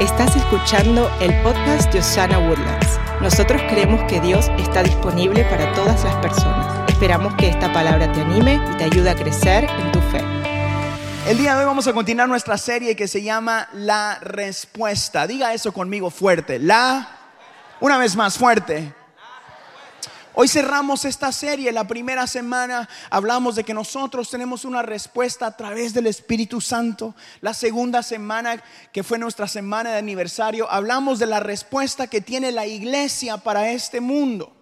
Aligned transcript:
Estás 0.00 0.36
escuchando 0.36 1.10
el 1.20 1.34
podcast 1.42 1.92
de 1.92 1.98
Osana 1.98 2.38
Woodlands. 2.38 3.00
Nosotros 3.20 3.60
creemos 3.68 4.00
que 4.04 4.20
Dios 4.20 4.48
está 4.56 4.84
disponible 4.84 5.42
para 5.46 5.72
todas 5.72 6.04
las 6.04 6.14
personas. 6.16 6.88
Esperamos 6.88 7.34
que 7.34 7.48
esta 7.48 7.72
palabra 7.72 8.12
te 8.12 8.20
anime 8.20 8.60
y 8.72 8.76
te 8.76 8.84
ayude 8.84 9.10
a 9.10 9.16
crecer 9.16 9.64
en 9.64 9.90
tu 9.90 10.00
fe. 10.02 10.22
El 11.26 11.38
día 11.38 11.54
de 11.54 11.62
hoy 11.62 11.66
vamos 11.66 11.88
a 11.88 11.92
continuar 11.92 12.28
nuestra 12.28 12.56
serie 12.58 12.94
que 12.94 13.08
se 13.08 13.24
llama 13.24 13.68
La 13.72 14.20
Respuesta. 14.20 15.26
Diga 15.26 15.52
eso 15.52 15.72
conmigo 15.72 16.10
fuerte. 16.10 16.60
La, 16.60 17.08
una 17.80 17.98
vez 17.98 18.14
más 18.14 18.38
fuerte. 18.38 18.94
Hoy 20.40 20.46
cerramos 20.46 21.04
esta 21.04 21.32
serie. 21.32 21.72
La 21.72 21.88
primera 21.88 22.28
semana 22.28 22.88
hablamos 23.10 23.56
de 23.56 23.64
que 23.64 23.74
nosotros 23.74 24.30
tenemos 24.30 24.64
una 24.64 24.82
respuesta 24.82 25.46
a 25.46 25.56
través 25.56 25.92
del 25.92 26.06
Espíritu 26.06 26.60
Santo. 26.60 27.16
La 27.40 27.52
segunda 27.52 28.04
semana, 28.04 28.62
que 28.92 29.02
fue 29.02 29.18
nuestra 29.18 29.48
semana 29.48 29.90
de 29.90 29.98
aniversario, 29.98 30.70
hablamos 30.70 31.18
de 31.18 31.26
la 31.26 31.40
respuesta 31.40 32.06
que 32.06 32.20
tiene 32.20 32.52
la 32.52 32.68
iglesia 32.68 33.38
para 33.38 33.72
este 33.72 34.00
mundo. 34.00 34.54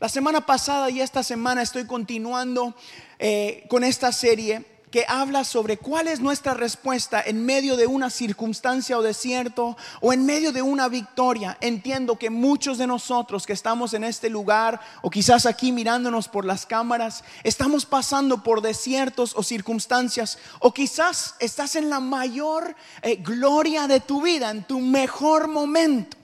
La 0.00 0.08
semana 0.08 0.44
pasada 0.46 0.90
y 0.90 1.00
esta 1.00 1.22
semana 1.22 1.62
estoy 1.62 1.86
continuando 1.86 2.74
eh, 3.20 3.68
con 3.70 3.84
esta 3.84 4.10
serie 4.10 4.64
que 4.90 5.04
habla 5.08 5.44
sobre 5.44 5.76
cuál 5.76 6.08
es 6.08 6.20
nuestra 6.20 6.54
respuesta 6.54 7.22
en 7.24 7.44
medio 7.44 7.76
de 7.76 7.86
una 7.86 8.10
circunstancia 8.10 8.98
o 8.98 9.02
desierto 9.02 9.76
o 10.00 10.12
en 10.12 10.26
medio 10.26 10.52
de 10.52 10.62
una 10.62 10.88
victoria. 10.88 11.56
Entiendo 11.60 12.18
que 12.18 12.30
muchos 12.30 12.78
de 12.78 12.86
nosotros 12.86 13.46
que 13.46 13.52
estamos 13.52 13.94
en 13.94 14.04
este 14.04 14.28
lugar 14.28 14.80
o 15.02 15.10
quizás 15.10 15.46
aquí 15.46 15.72
mirándonos 15.72 16.28
por 16.28 16.44
las 16.44 16.66
cámaras, 16.66 17.24
estamos 17.44 17.86
pasando 17.86 18.42
por 18.42 18.62
desiertos 18.62 19.34
o 19.36 19.42
circunstancias 19.42 20.38
o 20.58 20.72
quizás 20.72 21.34
estás 21.38 21.76
en 21.76 21.88
la 21.88 22.00
mayor 22.00 22.74
eh, 23.02 23.16
gloria 23.16 23.86
de 23.86 24.00
tu 24.00 24.22
vida, 24.22 24.50
en 24.50 24.64
tu 24.64 24.80
mejor 24.80 25.48
momento. 25.48 26.19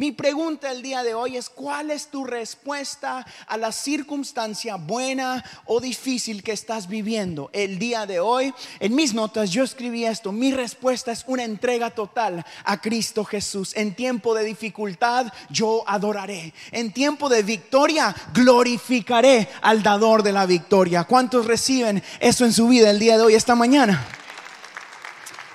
Mi 0.00 0.12
pregunta 0.12 0.70
el 0.70 0.80
día 0.80 1.02
de 1.02 1.12
hoy 1.12 1.36
es, 1.36 1.50
¿cuál 1.50 1.90
es 1.90 2.06
tu 2.06 2.24
respuesta 2.24 3.26
a 3.46 3.58
la 3.58 3.70
circunstancia 3.70 4.76
buena 4.76 5.44
o 5.66 5.78
difícil 5.78 6.42
que 6.42 6.52
estás 6.52 6.88
viviendo? 6.88 7.50
El 7.52 7.78
día 7.78 8.06
de 8.06 8.18
hoy, 8.18 8.54
en 8.78 8.94
mis 8.94 9.12
notas 9.12 9.50
yo 9.50 9.62
escribí 9.62 10.06
esto, 10.06 10.32
mi 10.32 10.52
respuesta 10.52 11.12
es 11.12 11.22
una 11.26 11.44
entrega 11.44 11.90
total 11.90 12.46
a 12.64 12.80
Cristo 12.80 13.26
Jesús. 13.26 13.76
En 13.76 13.94
tiempo 13.94 14.34
de 14.34 14.44
dificultad 14.44 15.30
yo 15.50 15.84
adoraré. 15.86 16.54
En 16.72 16.94
tiempo 16.94 17.28
de 17.28 17.42
victoria 17.42 18.16
glorificaré 18.32 19.50
al 19.60 19.82
dador 19.82 20.22
de 20.22 20.32
la 20.32 20.46
victoria. 20.46 21.04
¿Cuántos 21.04 21.44
reciben 21.44 22.02
eso 22.20 22.46
en 22.46 22.54
su 22.54 22.68
vida 22.68 22.88
el 22.88 22.98
día 22.98 23.18
de 23.18 23.24
hoy, 23.24 23.34
esta 23.34 23.54
mañana? 23.54 24.02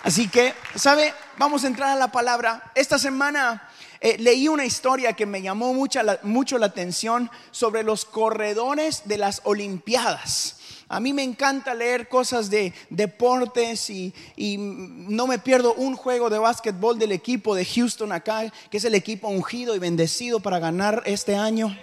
Así 0.03 0.27
que, 0.27 0.53
¿sabe? 0.75 1.15
Vamos 1.39 1.63
a 1.63 1.67
entrar 1.67 1.89
a 1.89 1.95
la 1.95 2.11
palabra. 2.11 2.71
Esta 2.75 2.99
semana 2.99 3.69
eh, 4.05 4.17
leí 4.19 4.47
una 4.47 4.65
historia 4.65 5.13
que 5.13 5.25
me 5.25 5.41
llamó 5.41 5.73
mucho 5.73 6.59
la 6.59 6.65
atención 6.67 7.31
sobre 7.49 7.81
los 7.81 8.05
corredores 8.05 9.01
de 9.05 9.17
las 9.17 9.41
Olimpiadas. 9.45 10.59
A 10.87 10.99
mí 10.99 11.11
me 11.11 11.23
encanta 11.23 11.73
leer 11.73 12.07
cosas 12.07 12.51
de 12.51 12.71
deportes 12.91 13.89
y, 13.89 14.13
no 14.37 15.25
me 15.25 15.39
pierdo 15.39 15.73
un 15.73 15.95
juego 15.95 16.29
de 16.29 16.37
básquetbol 16.37 16.99
del 16.99 17.13
equipo 17.13 17.55
de 17.55 17.65
Houston 17.65 18.11
acá, 18.11 18.43
que 18.69 18.77
es 18.77 18.83
el 18.85 18.93
equipo 18.93 19.27
ungido 19.27 19.75
y 19.75 19.79
bendecido 19.79 20.39
para 20.39 20.59
ganar 20.59 21.01
este 21.07 21.35
año. 21.35 21.75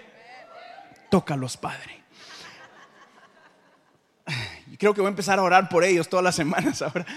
Tócalos, 1.11 1.57
Padre. 1.57 2.05
Creo 4.79 4.95
que 4.95 5.01
voy 5.01 5.09
a 5.09 5.11
empezar 5.11 5.41
a 5.41 5.43
orar 5.43 5.69
por 5.69 5.83
ellos 5.83 6.09
todas 6.09 6.23
las 6.23 6.37
semanas 6.37 6.83
ahora. 6.83 7.05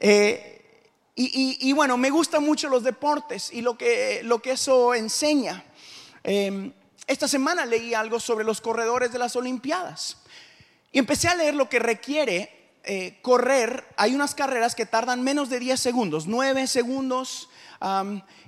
Eh, 0.00 0.47
y, 1.20 1.72
bueno, 1.72 1.96
me 1.96 2.10
gustan 2.10 2.44
mucho 2.44 2.68
los 2.68 2.84
deportes 2.84 3.52
y 3.52 3.60
lo 3.60 3.76
que, 3.76 4.20
lo 4.22 4.40
que 4.40 4.52
eso 4.52 4.94
enseña. 4.94 5.64
Em, 6.22 6.72
esta 7.08 7.26
semana 7.26 7.66
leí 7.66 7.92
algo 7.92 8.20
sobre 8.20 8.44
los 8.44 8.60
corredores 8.60 9.10
de 9.10 9.18
las 9.18 9.34
Olimpiadas 9.34 10.18
y 10.92 10.98
empecé 11.00 11.26
a 11.26 11.34
leer 11.34 11.56
lo 11.56 11.68
que 11.68 11.80
requiere 11.80 12.76
eh, 12.84 13.18
correr. 13.20 13.84
Hay 13.96 14.14
unas 14.14 14.36
carreras 14.36 14.76
que 14.76 14.86
tardan 14.86 15.24
menos 15.24 15.50
de 15.50 15.58
10 15.58 15.80
segundos, 15.80 16.28
9 16.28 16.68
segundos, 16.68 17.48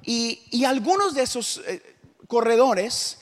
y, 0.02 0.64
algunos 0.64 1.14
de 1.14 1.22
esos 1.22 1.62
eh, 1.66 1.96
corredores 2.28 3.18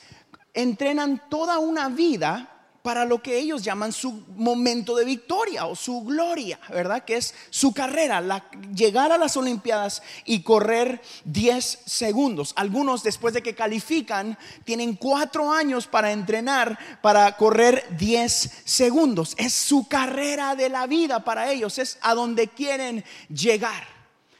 entrenan 0.53 1.23
toda 1.31 1.59
una 1.59 1.89
vida 1.89 2.58
para 2.83 3.05
lo 3.05 3.23
que 3.23 3.39
ellos 3.39 3.63
llaman 3.63 3.93
su 3.93 4.25
momento 4.37 4.97
de 4.97 5.05
victoria 5.05 5.67
o 5.67 5.77
su 5.77 6.03
gloria, 6.03 6.59
¿verdad? 6.71 7.05
Que 7.05 7.17
es 7.17 7.35
su 7.51 7.73
carrera, 7.73 8.21
la, 8.21 8.49
llegar 8.75 9.13
a 9.13 9.19
las 9.19 9.37
Olimpiadas 9.37 10.03
y 10.25 10.43
correr 10.43 11.03
10 11.25 11.81
segundos. 11.85 12.53
Algunos 12.57 13.03
después 13.03 13.35
de 13.35 13.43
que 13.43 13.55
califican 13.55 14.39
tienen 14.65 14.95
cuatro 14.95 15.53
años 15.53 15.87
para 15.87 16.13
entrenar 16.13 16.79
para 17.03 17.37
correr 17.37 17.85
10 17.99 18.63
segundos. 18.65 19.35
Es 19.39 19.53
su 19.53 19.89
carrera 19.89 20.55
de 20.55 20.69
la 20.69 20.87
vida 20.87 21.25
para 21.25 21.51
ellos, 21.51 21.79
es 21.79 21.99
a 22.01 22.15
donde 22.15 22.49
quieren 22.49 23.05
llegar. 23.29 23.98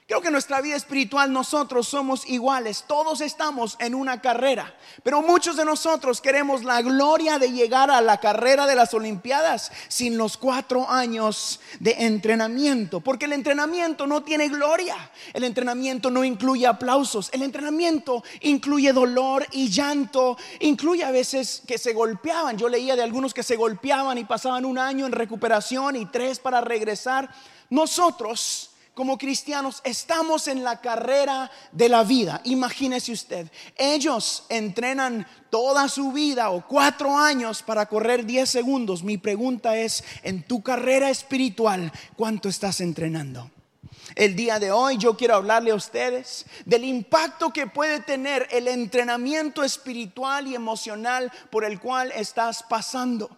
Creo 0.09 0.23
que 0.23 0.29
en 0.29 0.33
nuestra 0.33 0.63
vida 0.63 0.75
espiritual 0.75 1.31
nosotros 1.35 1.87
somos 1.87 2.27
iguales, 2.27 2.85
todos 2.89 3.21
estamos 3.21 3.77
en 3.79 3.95
una 3.95 4.23
carrera, 4.23 4.75
pero 5.03 5.21
muchos 5.21 5.55
de 5.59 5.67
nosotros 5.67 6.23
queremos 6.23 6.65
la 6.65 6.81
gloria 6.81 7.39
de 7.39 7.53
llegar 7.53 7.91
a 7.91 8.01
la 8.01 8.19
carrera 8.19 8.67
de 8.67 8.75
las 8.75 8.95
Olimpiadas 8.95 9.71
sin 9.89 10.17
los 10.17 10.39
cuatro 10.39 10.89
años 10.89 11.61
de 11.79 11.91
entrenamiento, 12.07 13.01
porque 13.01 13.27
el 13.27 13.35
entrenamiento 13.35 14.07
no 14.07 14.23
tiene 14.23 14.49
gloria, 14.49 14.97
el 15.35 15.45
entrenamiento 15.45 16.11
no 16.11 16.25
incluye 16.25 16.67
aplausos, 16.67 17.29
el 17.35 17.43
entrenamiento 17.43 18.25
incluye 18.41 18.95
dolor 18.95 19.47
y 19.53 19.69
llanto, 19.69 20.39
incluye 20.61 21.05
a 21.05 21.11
veces 21.11 21.61
que 21.67 21.77
se 21.77 21.93
golpeaban, 21.93 22.57
yo 22.57 22.71
leía 22.71 22.97
de 22.97 23.03
algunos 23.03 23.35
que 23.35 23.43
se 23.43 23.57
golpeaban 23.57 24.17
y 24.17 24.25
pasaban 24.25 24.65
un 24.65 24.79
año 24.79 25.05
en 25.05 25.13
recuperación 25.13 25.97
y 25.97 26.07
tres 26.07 26.39
para 26.39 26.63
regresar. 26.63 27.29
Nosotros 27.69 28.68
como 28.99 29.17
cristianos 29.17 29.81
estamos 29.85 30.49
en 30.49 30.65
la 30.65 30.81
carrera 30.81 31.49
de 31.71 31.89
la 31.89 32.03
vida. 32.03 32.41
Imagínese 32.43 33.13
usted, 33.13 33.49
ellos 33.77 34.43
entrenan 34.49 35.25
toda 35.51 35.87
su 35.87 36.11
vida 36.11 36.51
o 36.51 36.67
cuatro 36.67 37.17
años 37.17 37.63
para 37.63 37.87
correr 37.87 38.27
10 38.27 38.51
segundos. 38.51 39.05
Mi 39.05 39.17
pregunta 39.17 39.77
es, 39.77 40.03
en 40.25 40.43
tu 40.43 40.65
carrera 40.65 41.11
espiritual, 41.11 41.93
¿cuánto 42.17 42.49
estás 42.49 42.81
entrenando? 42.81 43.49
El 44.17 44.35
día 44.35 44.59
de 44.59 44.73
hoy 44.73 44.99
yo 44.99 45.17
quiero 45.17 45.37
hablarle 45.37 45.71
a 45.71 45.77
ustedes 45.77 46.45
del 46.65 46.83
impacto 46.83 47.53
que 47.53 47.69
puede 47.69 48.01
tener 48.01 48.49
el 48.51 48.67
entrenamiento 48.67 49.63
espiritual 49.63 50.49
y 50.49 50.57
emocional 50.57 51.31
por 51.53 51.65
el 51.65 51.79
cual 51.79 52.11
estás 52.17 52.65
pasando. 52.65 53.31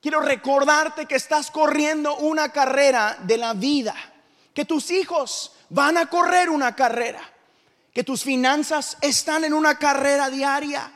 Quiero 0.00 0.20
recordarte 0.20 1.06
que 1.06 1.16
estás 1.16 1.50
corriendo 1.50 2.14
una 2.18 2.52
carrera 2.52 3.18
de 3.24 3.36
la 3.36 3.52
vida 3.52 3.96
que 4.54 4.64
tus 4.64 4.90
hijos 4.90 5.52
van 5.68 5.96
a 5.96 6.06
correr 6.06 6.50
una 6.50 6.74
carrera, 6.74 7.20
que 7.92 8.04
tus 8.04 8.22
finanzas 8.22 8.96
están 9.00 9.44
en 9.44 9.52
una 9.52 9.78
carrera 9.78 10.30
diaria, 10.30 10.92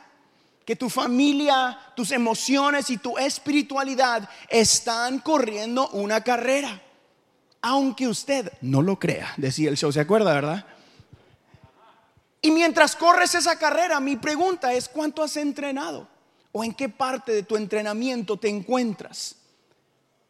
que 0.65 0.77
tu 0.77 0.89
familia, 0.89 1.79
tus 1.97 2.13
emociones 2.13 2.91
y 2.91 2.99
tu 2.99 3.19
espiritualidad 3.19 4.29
están 4.49 5.19
corriendo 5.19 5.89
una 5.91 6.23
carrera. 6.23 6.81
Aunque 7.61 8.09
usted 8.09 8.53
no 8.61 8.83
lo 8.83 8.99
crea, 8.99 9.33
decía 9.37 9.71
el 9.71 9.77
show, 9.77 9.93
¿se 9.93 10.01
acuerda, 10.01 10.33
verdad? 10.33 10.67
Y 12.41 12.51
mientras 12.51 12.97
corres 12.97 13.35
esa 13.37 13.57
carrera, 13.57 14.01
mi 14.01 14.17
pregunta 14.17 14.73
es, 14.73 14.89
¿cuánto 14.89 15.23
has 15.23 15.37
entrenado? 15.37 16.09
¿O 16.51 16.65
en 16.65 16.75
qué 16.75 16.89
parte 16.89 17.33
de 17.33 17.45
tu 17.45 17.57
entrenamiento 17.57 18.37
te 18.37 18.49
encuentras? 18.49 19.37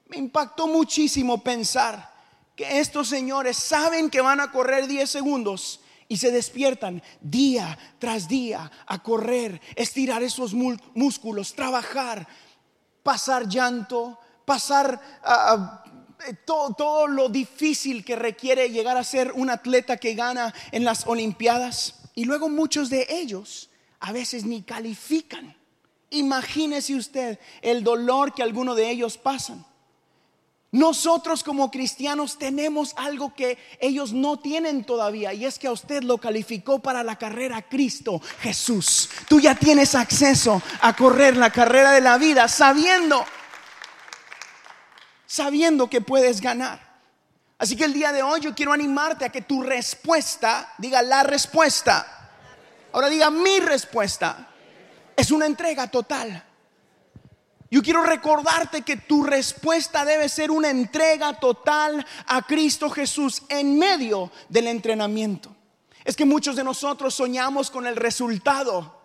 Me 0.09 0.19
impactó 0.19 0.67
muchísimo 0.69 1.43
pensar 1.43 2.12
que 2.57 2.81
estos 2.81 3.09
señores 3.09 3.57
saben 3.57 4.11
que 4.11 4.21
van 4.21 4.41
a 4.41 4.51
correr 4.51 4.87
10 4.87 5.09
segundos 5.09 5.81
y 6.09 6.19
se 6.19 6.31
despiertan 6.31 7.03
día 7.21 7.79
tras 7.99 8.29
día 8.29 8.71
a 8.87 9.03
correr, 9.03 9.61
estirar 9.77 10.23
esos 10.23 10.53
músculos, 10.53 11.55
trabajar, 11.55 12.29
pasar 13.03 13.49
llanto, 13.49 14.19
pasar 14.45 15.01
eh, 16.29 16.35
todo, 16.45 16.75
todo 16.75 17.07
lo 17.07 17.29
difícil 17.29 18.05
que 18.05 18.17
requiere 18.17 18.69
llegar 18.71 18.97
a 18.97 19.05
ser 19.05 19.33
un 19.33 19.49
atleta 19.49 19.97
que 19.97 20.15
gana 20.15 20.53
en 20.71 20.85
las 20.85 21.07
Olimpiadas. 21.07 21.95
Y 22.15 22.27
luego 22.27 22.49
muchos 22.49 22.91
de 22.91 23.07
ellos 23.09 23.71
a 24.01 24.13
veces 24.13 24.45
ni 24.45 24.63
califican. 24.63 25.57
Imagínese 26.11 26.95
usted 26.95 27.39
el 27.63 27.83
dolor 27.83 28.35
que 28.35 28.43
algunos 28.43 28.77
de 28.77 28.91
ellos 28.91 29.17
pasan. 29.17 29.65
Nosotros 30.73 31.45
como 31.45 31.71
cristianos 31.71 32.39
tenemos 32.39 32.95
algo 32.97 33.35
que 33.35 33.59
ellos 33.79 34.15
no 34.15 34.39
tienen 34.39 34.85
todavía 34.85 35.35
y 35.35 35.45
es 35.45 35.59
que 35.59 35.67
a 35.67 35.73
usted 35.73 36.03
lo 36.03 36.17
calificó 36.17 36.79
para 36.79 37.05
la 37.05 37.17
carrera 37.17 37.61
Cristo 37.61 38.23
Jesús. 38.41 39.11
Tú 39.29 39.39
ya 39.39 39.55
tienes 39.55 39.95
acceso 39.95 40.63
a 40.81 40.97
correr 40.97 41.37
la 41.37 41.51
carrera 41.51 41.91
de 41.93 42.01
la 42.01 42.17
vida 42.17 42.49
sabiendo, 42.49 43.23
sabiendo 45.27 45.91
que 45.91 46.01
puedes 46.01 46.41
ganar. 46.41 46.81
Así 47.59 47.77
que 47.77 47.85
el 47.85 47.93
día 47.93 48.11
de 48.11 48.23
hoy 48.23 48.41
yo 48.41 48.55
quiero 48.55 48.73
animarte 48.73 49.27
a 49.27 49.29
que 49.29 49.43
tu 49.43 49.63
respuesta, 49.63 50.73
diga 50.79 51.03
la 51.03 51.23
respuesta, 51.23 52.31
ahora 52.93 53.11
diga 53.11 53.29
mi 53.29 53.61
respuesta, 53.61 54.49
es 55.15 55.31
una 55.31 55.45
entrega 55.45 55.87
total. 55.89 56.43
Yo 57.73 57.83
quiero 57.83 58.03
recordarte 58.03 58.83
que 58.83 58.99
tu 58.99 59.25
respuesta 59.25 60.05
debe 60.05 60.29
ser 60.29 60.51
una 60.51 60.69
entrega 60.69 61.41
total 61.41 62.07
a 62.27 62.43
Cristo 62.43 62.91
Jesús 62.91 63.45
en 63.49 63.79
medio 63.79 64.31
del 64.51 64.67
entrenamiento. 64.67 65.57
Es 66.05 66.15
que 66.15 66.27
muchos 66.27 66.55
de 66.55 66.65
nosotros 66.65 67.15
soñamos 67.15 67.71
con 67.71 67.87
el 67.87 67.97
resultado, 67.97 69.01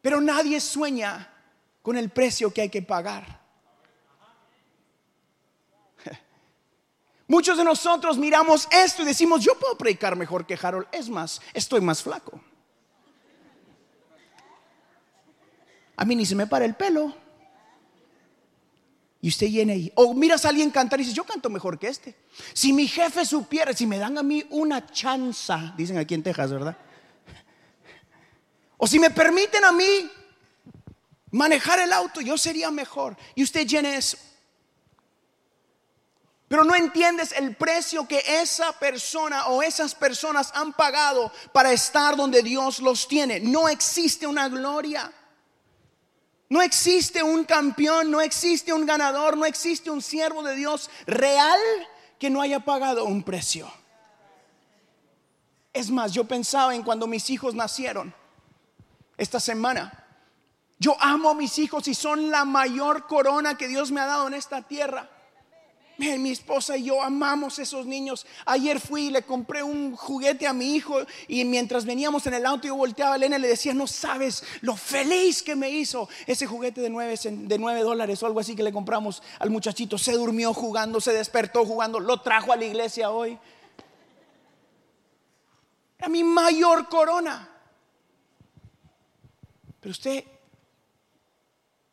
pero 0.00 0.20
nadie 0.20 0.60
sueña 0.60 1.34
con 1.82 1.96
el 1.96 2.10
precio 2.10 2.54
que 2.54 2.60
hay 2.60 2.68
que 2.68 2.82
pagar. 2.82 3.40
Muchos 7.26 7.58
de 7.58 7.64
nosotros 7.64 8.18
miramos 8.18 8.68
esto 8.70 9.02
y 9.02 9.06
decimos, 9.06 9.42
yo 9.42 9.58
puedo 9.58 9.76
predicar 9.76 10.14
mejor 10.14 10.46
que 10.46 10.56
Harold. 10.62 10.86
Es 10.92 11.08
más, 11.08 11.40
estoy 11.54 11.80
más 11.80 12.04
flaco. 12.04 12.40
A 16.00 16.06
mí 16.06 16.16
ni 16.16 16.24
se 16.24 16.34
me 16.34 16.46
para 16.46 16.64
el 16.64 16.74
pelo. 16.74 17.14
Y 19.20 19.28
usted 19.28 19.48
viene 19.48 19.74
ahí. 19.74 19.92
O 19.96 20.14
miras 20.14 20.46
a 20.46 20.48
alguien 20.48 20.70
cantar 20.70 20.98
y 20.98 21.02
dices, 21.02 21.14
yo 21.14 21.24
canto 21.24 21.50
mejor 21.50 21.78
que 21.78 21.88
este. 21.88 22.16
Si 22.54 22.72
mi 22.72 22.88
jefe 22.88 23.26
supiera, 23.26 23.74
si 23.74 23.86
me 23.86 23.98
dan 23.98 24.16
a 24.16 24.22
mí 24.22 24.42
una 24.48 24.86
chanza, 24.86 25.74
dicen 25.76 25.98
aquí 25.98 26.14
en 26.14 26.22
Texas, 26.22 26.50
¿verdad? 26.50 26.74
O 28.78 28.86
si 28.86 28.98
me 28.98 29.10
permiten 29.10 29.62
a 29.62 29.72
mí 29.72 30.10
manejar 31.32 31.80
el 31.80 31.92
auto, 31.92 32.22
yo 32.22 32.38
sería 32.38 32.70
mejor. 32.70 33.14
Y 33.34 33.42
usted 33.42 33.66
llena 33.66 33.94
eso. 33.94 34.16
Pero 36.48 36.64
no 36.64 36.74
entiendes 36.74 37.32
el 37.32 37.56
precio 37.56 38.08
que 38.08 38.24
esa 38.26 38.72
persona 38.72 39.48
o 39.48 39.62
esas 39.62 39.94
personas 39.94 40.50
han 40.54 40.72
pagado 40.72 41.30
para 41.52 41.72
estar 41.72 42.16
donde 42.16 42.42
Dios 42.42 42.78
los 42.78 43.06
tiene. 43.06 43.38
No 43.38 43.68
existe 43.68 44.26
una 44.26 44.48
gloria. 44.48 45.12
No 46.50 46.60
existe 46.60 47.22
un 47.22 47.44
campeón, 47.44 48.10
no 48.10 48.20
existe 48.20 48.72
un 48.72 48.84
ganador, 48.84 49.36
no 49.36 49.46
existe 49.46 49.88
un 49.88 50.02
siervo 50.02 50.42
de 50.42 50.56
Dios 50.56 50.90
real 51.06 51.60
que 52.18 52.28
no 52.28 52.42
haya 52.42 52.58
pagado 52.58 53.04
un 53.04 53.22
precio. 53.22 53.72
Es 55.72 55.90
más, 55.90 56.12
yo 56.12 56.24
pensaba 56.24 56.74
en 56.74 56.82
cuando 56.82 57.06
mis 57.06 57.30
hijos 57.30 57.54
nacieron 57.54 58.12
esta 59.16 59.38
semana. 59.38 60.04
Yo 60.80 60.96
amo 61.00 61.30
a 61.30 61.34
mis 61.34 61.56
hijos 61.60 61.86
y 61.86 61.94
son 61.94 62.30
la 62.30 62.44
mayor 62.44 63.06
corona 63.06 63.56
que 63.56 63.68
Dios 63.68 63.92
me 63.92 64.00
ha 64.00 64.06
dado 64.06 64.26
en 64.26 64.34
esta 64.34 64.62
tierra 64.62 65.08
mi 66.00 66.30
esposa 66.30 66.76
y 66.76 66.84
yo 66.84 67.02
amamos 67.02 67.58
esos 67.58 67.86
niños. 67.86 68.26
Ayer 68.46 68.80
fui 68.80 69.06
y 69.06 69.10
le 69.10 69.22
compré 69.22 69.62
un 69.62 69.94
juguete 69.94 70.46
a 70.46 70.52
mi 70.52 70.74
hijo 70.74 70.98
y 71.28 71.44
mientras 71.44 71.84
veníamos 71.84 72.26
en 72.26 72.34
el 72.34 72.46
auto 72.46 72.66
yo 72.66 72.74
volteaba 72.74 73.14
a 73.14 73.16
Elena 73.16 73.36
y 73.36 73.40
le 73.40 73.48
decía, 73.48 73.74
no 73.74 73.86
sabes 73.86 74.42
lo 74.62 74.76
feliz 74.76 75.42
que 75.42 75.54
me 75.54 75.70
hizo 75.70 76.08
ese 76.26 76.46
juguete 76.46 76.80
de 76.80 76.90
9, 76.90 77.18
de 77.22 77.58
9 77.58 77.80
dólares 77.82 78.22
o 78.22 78.26
algo 78.26 78.40
así 78.40 78.56
que 78.56 78.62
le 78.62 78.72
compramos 78.72 79.22
al 79.38 79.50
muchachito. 79.50 79.98
Se 79.98 80.12
durmió 80.12 80.54
jugando, 80.54 81.00
se 81.00 81.12
despertó 81.12 81.64
jugando, 81.64 82.00
lo 82.00 82.20
trajo 82.20 82.52
a 82.52 82.56
la 82.56 82.64
iglesia 82.64 83.10
hoy. 83.10 83.38
Era 85.98 86.08
mi 86.08 86.24
mayor 86.24 86.88
corona. 86.88 87.48
Pero 89.80 89.90
usted, 89.90 90.24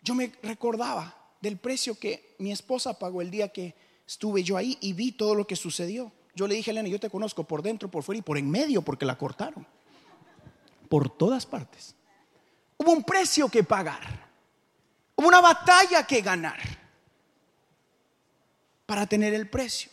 yo 0.01 0.15
me 0.15 0.31
recordaba 0.41 1.13
del 1.41 1.57
precio 1.57 1.97
que 1.99 2.35
mi 2.39 2.51
esposa 2.51 2.97
pagó 2.97 3.21
el 3.21 3.31
día 3.31 3.49
que 3.49 3.86
estuve 4.07 4.43
yo 4.43 4.57
ahí 4.57 4.77
y 4.81 4.93
vi 4.93 5.11
todo 5.11 5.35
lo 5.35 5.45
que 5.45 5.55
sucedió. 5.55 6.11
Yo 6.33 6.47
le 6.47 6.55
dije 6.55 6.71
Elena, 6.71 6.87
yo 6.87 6.99
te 6.99 7.09
conozco 7.09 7.43
por 7.43 7.61
dentro, 7.61 7.89
por 7.91 8.03
fuera 8.03 8.19
y 8.19 8.21
por 8.21 8.37
en 8.37 8.49
medio, 8.49 8.81
porque 8.81 9.05
la 9.05 9.17
cortaron. 9.17 9.67
Por 10.89 11.09
todas 11.09 11.45
partes. 11.45 11.95
Hubo 12.77 12.91
un 12.91 13.03
precio 13.03 13.49
que 13.49 13.63
pagar. 13.63 14.27
Hubo 15.15 15.27
una 15.27 15.41
batalla 15.41 16.05
que 16.05 16.21
ganar 16.21 16.59
para 18.85 19.05
tener 19.05 19.33
el 19.33 19.49
precio. 19.49 19.91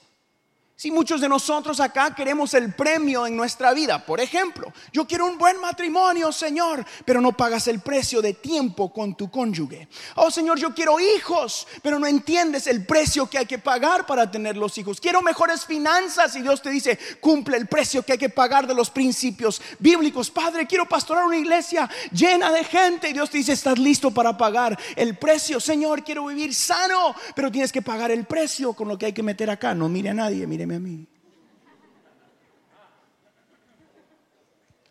Si 0.76 0.90
muchos 0.90 1.20
de 1.20 1.28
nosotros 1.28 1.78
acá 1.78 2.16
queremos 2.16 2.52
el 2.52 2.74
premio 2.74 3.28
en 3.28 3.36
nuestra 3.36 3.72
vida, 3.72 4.04
por 4.04 4.18
ejemplo, 4.18 4.72
yo 4.92 5.06
quiero 5.06 5.26
un 5.26 5.38
buen 5.38 5.60
matrimonio, 5.60 6.32
Señor, 6.32 6.84
pero 7.04 7.20
no 7.20 7.30
pagas 7.30 7.68
el 7.68 7.78
precio 7.78 8.20
de 8.20 8.34
tiempo 8.34 8.92
con 8.92 9.14
tu 9.14 9.30
cónyuge. 9.30 9.86
Oh, 10.16 10.32
Señor, 10.32 10.58
yo 10.58 10.74
quiero 10.74 10.98
hijos, 10.98 11.68
pero 11.80 12.00
no 12.00 12.08
entiendes 12.08 12.66
el 12.66 12.84
precio 12.84 13.30
que 13.30 13.38
hay 13.38 13.46
que 13.46 13.60
pagar 13.60 14.04
para 14.04 14.28
tener 14.28 14.56
los 14.56 14.76
hijos. 14.76 15.00
Quiero 15.00 15.22
mejores 15.22 15.64
finanzas 15.64 16.34
y 16.34 16.42
Dios 16.42 16.60
te 16.60 16.70
dice, 16.70 16.98
cumple 17.20 17.56
el 17.56 17.68
precio 17.68 18.02
que 18.02 18.12
hay 18.12 18.18
que 18.18 18.28
pagar 18.28 18.66
de 18.66 18.74
los 18.74 18.90
principios 18.90 19.62
bíblicos. 19.78 20.28
Padre, 20.28 20.66
quiero 20.66 20.88
pastorar 20.88 21.24
una 21.24 21.38
iglesia 21.38 21.88
llena 22.10 22.50
de 22.50 22.64
gente 22.64 23.10
y 23.10 23.12
Dios 23.12 23.30
te 23.30 23.38
dice, 23.38 23.52
estás 23.52 23.78
listo 23.78 24.10
para 24.10 24.36
pagar 24.36 24.76
el 24.96 25.16
precio. 25.18 25.60
Señor, 25.60 26.02
quiero 26.02 26.26
vivir 26.26 26.52
sano, 26.52 27.14
pero 27.36 27.52
tienes 27.52 27.70
que 27.70 27.80
pagar 27.80 28.10
el 28.10 28.24
precio 28.24 28.72
con 28.72 28.88
lo 28.88 28.98
que 28.98 29.06
hay 29.06 29.12
que 29.12 29.22
meter 29.22 29.48
acá. 29.50 29.72
No 29.72 29.88
mire 29.88 30.10
a 30.10 30.14
nadie, 30.14 30.48
mire 30.48 30.63
a 30.72 30.80
mí. 30.80 31.06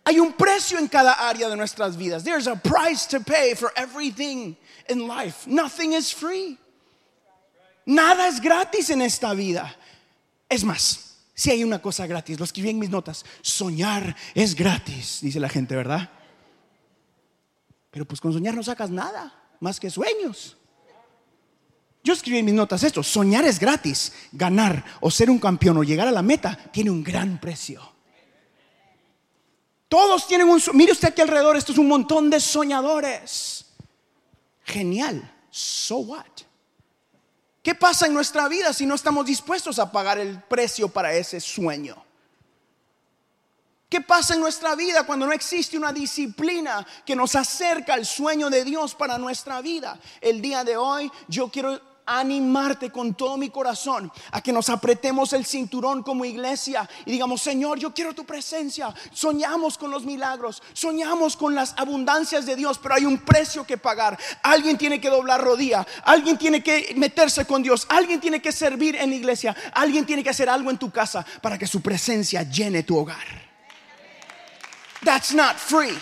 Hay 0.06 0.20
un 0.20 0.34
precio 0.34 0.78
en 0.78 0.88
cada 0.88 1.14
área 1.14 1.48
de 1.48 1.56
nuestras 1.56 1.96
vidas. 1.96 2.24
There's 2.24 2.48
a 2.48 2.56
price 2.56 3.08
to 3.08 3.22
pay 3.22 3.56
for 3.56 3.72
everything 3.76 4.56
in 4.90 5.08
life. 5.08 5.48
Nothing 5.48 5.94
is 5.94 6.14
free. 6.14 6.58
Nada 7.86 8.28
es 8.28 8.42
gratis 8.42 8.90
en 8.90 9.02
esta 9.02 9.34
vida. 9.34 9.76
Es 10.50 10.64
más, 10.64 11.16
si 11.34 11.52
hay 11.52 11.64
una 11.64 11.82
cosa 11.82 12.06
gratis, 12.06 12.38
lo 12.38 12.46
escribí 12.46 12.70
en 12.70 12.80
mis 12.80 12.90
notas, 12.90 13.26
soñar 13.42 14.16
es 14.36 14.56
gratis, 14.56 15.20
dice 15.22 15.40
la 15.40 15.50
gente, 15.50 15.76
¿verdad? 15.76 16.10
Pero 17.90 18.06
pues 18.06 18.20
con 18.20 18.34
soñar 18.34 18.56
no 18.56 18.64
sacas 18.64 18.90
nada, 18.90 19.34
más 19.60 19.80
que 19.80 19.90
sueños. 19.90 20.58
Yo 22.04 22.12
escribí 22.12 22.40
en 22.40 22.46
mis 22.46 22.54
notas 22.54 22.84
esto, 22.84 23.02
soñar 23.02 23.46
es 23.46 23.60
gratis, 23.60 24.12
ganar 24.34 24.84
o 25.00 25.10
ser 25.10 25.30
un 25.30 25.40
campeón 25.40 25.78
o 25.78 25.84
llegar 25.84 26.08
a 26.08 26.12
la 26.12 26.22
meta 26.22 26.58
tiene 26.72 26.92
un 26.92 27.02
gran 27.02 27.40
precio. 27.40 27.82
Todos 29.88 30.28
tienen 30.28 30.50
un... 30.50 30.62
Mire 30.74 30.92
usted 30.92 31.10
aquí 31.10 31.22
alrededor, 31.22 31.56
esto 31.56 31.72
es 31.72 31.78
un 31.78 31.88
montón 31.88 32.30
de 32.30 32.42
soñadores. 32.42 33.68
Genial. 34.64 35.32
So 35.50 35.98
what? 35.98 36.26
¿Qué 37.62 37.74
pasa 37.74 38.08
en 38.08 38.14
nuestra 38.14 38.50
vida 38.50 38.74
si 38.74 38.86
no 38.86 38.96
estamos 38.96 39.26
dispuestos 39.26 39.80
a 39.80 39.90
pagar 39.90 40.20
el 40.20 40.42
precio 40.42 40.90
para 40.90 41.14
ese 41.14 41.40
sueño? 41.40 42.04
¿Qué 43.88 44.02
pasa 44.02 44.34
en 44.34 44.42
nuestra 44.42 44.76
vida 44.76 45.06
cuando 45.06 45.28
no 45.28 45.32
existe 45.32 45.78
una 45.78 45.94
disciplina 45.94 46.86
que 47.06 47.16
nos 47.16 47.36
acerca 47.36 47.94
al 47.94 48.06
sueño 48.06 48.50
de 48.50 48.66
Dios 48.66 48.96
para 48.96 49.18
nuestra 49.20 49.62
vida? 49.62 49.98
El 50.20 50.42
día 50.42 50.64
de 50.64 50.76
hoy 50.76 51.10
yo 51.28 51.50
quiero 51.50 51.93
animarte 52.06 52.92
con 52.92 53.14
todo 53.14 53.38
mi 53.38 53.50
corazón 53.50 54.12
a 54.32 54.42
que 54.42 54.52
nos 54.52 54.70
apretemos 54.70 55.34
el 55.34 55.46
cinturón 55.46 56.04
como 56.04 56.26
iglesia 56.26 56.90
y 57.06 57.12
digamos, 57.12 57.42
Señor, 57.42 57.80
yo 57.80 57.94
quiero 57.94 58.14
tu 58.14 58.26
presencia. 58.26 58.94
Soñamos 59.12 59.78
con 59.78 59.92
los 59.92 60.06
milagros, 60.06 60.62
soñamos 60.74 61.38
con 61.38 61.56
las 61.56 61.74
abundancias 61.78 62.46
de 62.46 62.56
Dios, 62.56 62.80
pero 62.82 62.96
hay 62.96 63.06
un 63.06 63.20
precio 63.20 63.66
que 63.66 63.78
pagar. 63.78 64.18
Alguien 64.42 64.78
tiene 64.78 65.00
que 65.00 65.10
doblar 65.10 65.42
rodilla, 65.42 65.86
alguien 66.04 66.38
tiene 66.38 66.64
que 66.64 66.94
meterse 66.96 67.46
con 67.46 67.64
Dios, 67.64 67.86
alguien 67.90 68.20
tiene 68.20 68.42
que 68.42 68.52
servir 68.52 68.96
en 68.96 69.10
la 69.10 69.16
iglesia, 69.16 69.56
alguien 69.74 70.06
tiene 70.06 70.24
que 70.24 70.30
hacer 70.30 70.50
algo 70.50 70.70
en 70.70 70.78
tu 70.78 70.92
casa 70.92 71.26
para 71.42 71.58
que 71.58 71.68
su 71.68 71.82
presencia 71.82 72.44
llene 72.44 72.84
tu 72.84 72.98
hogar. 72.98 73.44
That's 75.04 75.34
not 75.34 75.58
free. 75.58 75.98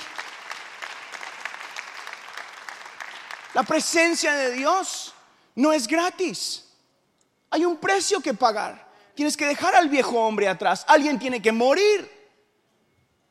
La 3.54 3.64
presencia 3.64 4.34
de 4.34 4.52
Dios 4.52 5.11
no 5.56 5.74
es 5.74 5.88
gratis. 5.88 6.66
Hay 7.50 7.66
un 7.66 7.78
precio 7.78 8.22
que 8.22 8.34
pagar. 8.34 8.90
Tienes 9.16 9.36
que 9.36 9.46
dejar 9.46 9.76
al 9.76 9.90
viejo 9.90 10.18
hombre 10.20 10.48
atrás. 10.48 10.86
Alguien 10.88 11.20
tiene 11.20 11.42
que 11.42 11.52
morir. 11.52 12.10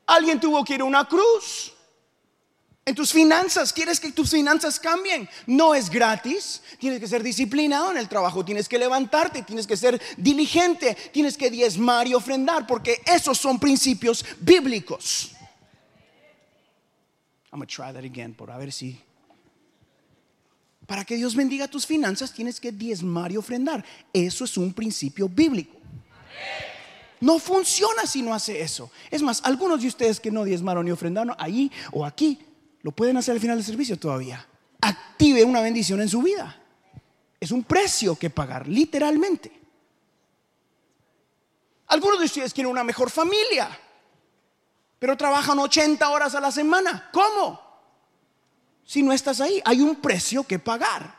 Alguien 0.07 0.39
tuvo 0.39 0.65
que 0.65 0.75
ir 0.75 0.81
a 0.83 0.85
una 0.85 1.07
cruz. 1.07 1.73
En 2.85 2.95
tus 2.95 3.13
finanzas, 3.13 3.73
¿quieres 3.73 4.01
que 4.01 4.11
tus 4.11 4.31
finanzas 4.31 4.81
cambien? 4.81 5.29
No 5.47 5.75
es 5.75 5.89
gratis. 5.89 6.63
Tienes 6.79 6.99
que 6.99 7.07
ser 7.07 7.23
disciplinado 7.23 7.93
en 7.93 7.99
el 7.99 8.09
trabajo, 8.09 8.45
tienes 8.45 8.69
que 8.69 8.79
levantarte, 8.79 9.43
tienes 9.43 9.67
que 9.67 9.77
ser 9.77 10.01
diligente, 10.17 10.97
tienes 11.13 11.37
que 11.37 11.51
diezmar 11.51 12.09
y 12.09 12.15
ofrendar, 12.15 12.67
porque 12.67 13.01
esos 13.07 13.39
son 13.39 13.61
principios 13.61 14.25
bíblicos. 14.41 15.33
I'm 17.53 17.61
to 17.61 17.67
try 17.67 17.93
that 17.93 18.05
again, 18.05 18.35
por 18.35 18.51
a 18.51 18.59
ver 18.59 18.73
si 18.73 19.01
para 20.91 21.05
que 21.05 21.15
Dios 21.15 21.37
bendiga 21.37 21.69
tus 21.69 21.87
finanzas 21.87 22.33
tienes 22.33 22.59
que 22.59 22.73
diezmar 22.73 23.31
y 23.31 23.37
ofrendar. 23.37 23.85
Eso 24.13 24.45
es 24.45 24.57
un 24.57 24.75
principio 24.75 25.29
bíblico. 25.29 25.77
No 27.21 27.39
funciona 27.39 28.07
si 28.07 28.23
no 28.23 28.35
hace 28.35 28.61
eso. 28.61 28.91
Es 29.09 29.23
más, 29.23 29.41
algunos 29.45 29.83
de 29.83 29.87
ustedes 29.87 30.19
que 30.19 30.33
no 30.33 30.43
diezmaron 30.43 30.85
ni 30.85 30.91
ofrendaron 30.91 31.33
ahí 31.39 31.71
o 31.93 32.05
aquí, 32.05 32.41
lo 32.83 32.91
pueden 32.91 33.17
hacer 33.17 33.35
al 33.35 33.41
final 33.41 33.57
del 33.59 33.65
servicio 33.65 34.01
todavía. 34.01 34.45
Active 34.81 35.45
una 35.45 35.61
bendición 35.61 36.01
en 36.01 36.09
su 36.09 36.23
vida. 36.23 36.61
Es 37.39 37.53
un 37.53 37.63
precio 37.63 38.17
que 38.17 38.29
pagar, 38.29 38.67
literalmente. 38.67 39.53
Algunos 41.87 42.19
de 42.19 42.25
ustedes 42.25 42.53
quieren 42.53 42.73
una 42.73 42.83
mejor 42.83 43.11
familia, 43.11 43.79
pero 44.99 45.17
trabajan 45.17 45.57
80 45.57 46.11
horas 46.11 46.35
a 46.35 46.41
la 46.41 46.51
semana. 46.51 47.11
¿Cómo? 47.13 47.70
Si 48.91 49.05
no 49.05 49.13
estás 49.13 49.41
ahí, 49.41 49.63
hay 49.65 49.83
un 49.83 49.95
precio 49.95 50.43
que 50.43 50.59
pagar. 50.59 51.15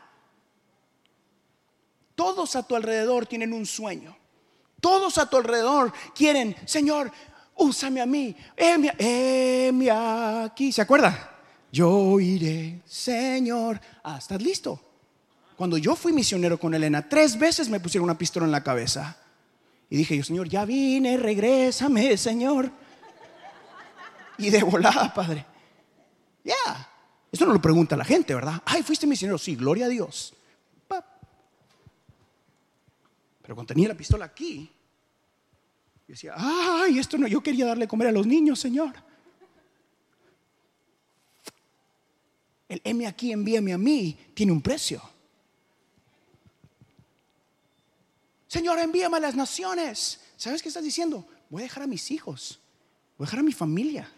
Todos 2.14 2.54
a 2.54 2.62
tu 2.64 2.76
alrededor 2.76 3.24
tienen 3.24 3.54
un 3.54 3.64
sueño. 3.64 4.14
Todos 4.78 5.16
a 5.16 5.24
tu 5.24 5.38
alrededor 5.38 5.90
quieren, 6.14 6.54
Señor, 6.66 7.10
úsame 7.56 8.02
a 8.02 8.04
mí, 8.04 8.36
aquí. 9.90 10.70
¿Se 10.70 10.82
acuerda? 10.82 11.40
Yo 11.72 12.20
iré, 12.20 12.82
Señor. 12.84 13.80
Ah, 14.04 14.18
¿estás 14.18 14.42
listo? 14.42 14.78
Cuando 15.56 15.78
yo 15.78 15.96
fui 15.96 16.12
misionero 16.12 16.60
con 16.60 16.74
Elena, 16.74 17.08
tres 17.08 17.38
veces 17.38 17.70
me 17.70 17.80
pusieron 17.80 18.04
una 18.04 18.18
pistola 18.18 18.44
en 18.44 18.52
la 18.52 18.62
cabeza. 18.62 19.16
Y 19.88 19.96
dije 19.96 20.14
yo, 20.14 20.22
Señor, 20.22 20.46
ya 20.46 20.66
vine, 20.66 21.16
regrésame, 21.16 22.18
Señor. 22.18 22.70
Y 24.36 24.50
de 24.50 24.62
volada, 24.62 25.14
Padre. 25.14 25.46
Ya. 26.44 26.91
Eso 27.32 27.46
no 27.46 27.54
lo 27.54 27.62
pregunta 27.62 27.96
la 27.96 28.04
gente, 28.04 28.34
¿verdad? 28.34 28.62
Ay, 28.66 28.82
fuiste 28.82 29.06
misionero. 29.06 29.38
Sí, 29.38 29.56
gloria 29.56 29.86
a 29.86 29.88
Dios. 29.88 30.34
Pero 33.42 33.56
cuando 33.56 33.72
tenía 33.74 33.88
la 33.88 33.96
pistola 33.96 34.26
aquí, 34.26 34.70
yo 36.06 36.12
decía, 36.12 36.34
ay, 36.36 36.98
esto 36.98 37.18
no, 37.18 37.26
yo 37.26 37.42
quería 37.42 37.66
darle 37.66 37.88
comer 37.88 38.08
a 38.08 38.12
los 38.12 38.26
niños, 38.26 38.60
Señor. 38.60 38.94
El 42.68 42.80
M 42.84 43.06
aquí, 43.06 43.32
envíame 43.32 43.72
a 43.72 43.78
mí, 43.78 44.16
tiene 44.34 44.52
un 44.52 44.62
precio. 44.62 45.02
Señor, 48.46 48.78
envíame 48.78 49.16
a 49.16 49.20
las 49.20 49.34
naciones. 49.34 50.20
¿Sabes 50.36 50.62
qué 50.62 50.68
estás 50.68 50.84
diciendo? 50.84 51.26
Voy 51.50 51.62
a 51.62 51.64
dejar 51.64 51.82
a 51.82 51.86
mis 51.86 52.10
hijos, 52.10 52.60
voy 53.16 53.24
a 53.24 53.26
dejar 53.26 53.40
a 53.40 53.42
mi 53.42 53.52
familia. 53.52 54.10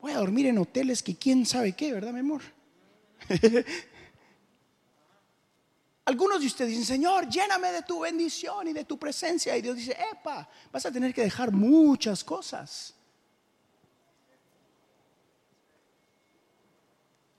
Voy 0.00 0.12
a 0.12 0.18
dormir 0.18 0.46
en 0.46 0.58
hoteles 0.58 1.02
que 1.02 1.16
quién 1.16 1.44
sabe 1.44 1.72
qué, 1.72 1.92
¿verdad, 1.92 2.12
mi 2.12 2.20
amor? 2.20 2.42
Algunos 6.06 6.40
de 6.40 6.46
ustedes 6.46 6.70
dicen, 6.70 6.86
Señor, 6.86 7.28
lléname 7.28 7.70
de 7.70 7.82
tu 7.82 8.00
bendición 8.00 8.68
y 8.68 8.72
de 8.72 8.84
tu 8.84 8.98
presencia. 8.98 9.56
Y 9.56 9.62
Dios 9.62 9.76
dice, 9.76 9.96
epa, 10.12 10.48
vas 10.72 10.86
a 10.86 10.90
tener 10.90 11.14
que 11.14 11.22
dejar 11.22 11.52
muchas 11.52 12.24
cosas. 12.24 12.94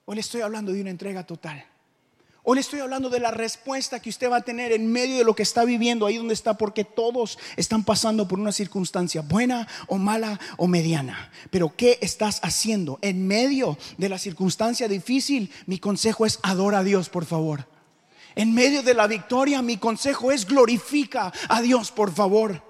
Hoy 0.04 0.14
le 0.14 0.20
estoy 0.20 0.40
hablando 0.40 0.72
de 0.72 0.80
una 0.80 0.90
entrega 0.90 1.26
total. 1.26 1.71
Hoy 2.44 2.56
le 2.56 2.60
estoy 2.60 2.80
hablando 2.80 3.08
de 3.08 3.20
la 3.20 3.30
respuesta 3.30 4.00
que 4.00 4.10
usted 4.10 4.28
va 4.28 4.38
a 4.38 4.42
tener 4.42 4.72
en 4.72 4.90
medio 4.90 5.16
de 5.16 5.22
lo 5.22 5.36
que 5.36 5.44
está 5.44 5.64
viviendo, 5.64 6.06
ahí 6.06 6.16
donde 6.16 6.34
está, 6.34 6.54
porque 6.54 6.82
todos 6.82 7.38
están 7.56 7.84
pasando 7.84 8.26
por 8.26 8.40
una 8.40 8.50
circunstancia 8.50 9.22
buena 9.22 9.68
o 9.86 9.96
mala 9.96 10.40
o 10.56 10.66
mediana. 10.66 11.30
Pero 11.52 11.72
¿qué 11.76 12.00
estás 12.02 12.40
haciendo 12.42 12.98
en 13.00 13.28
medio 13.28 13.78
de 13.96 14.08
la 14.08 14.18
circunstancia 14.18 14.88
difícil? 14.88 15.52
Mi 15.66 15.78
consejo 15.78 16.26
es 16.26 16.40
adora 16.42 16.80
a 16.80 16.82
Dios, 16.82 17.08
por 17.08 17.26
favor. 17.26 17.68
En 18.34 18.52
medio 18.52 18.82
de 18.82 18.94
la 18.94 19.06
victoria, 19.06 19.62
mi 19.62 19.76
consejo 19.76 20.32
es 20.32 20.44
glorifica 20.44 21.32
a 21.48 21.62
Dios, 21.62 21.92
por 21.92 22.12
favor. 22.12 22.60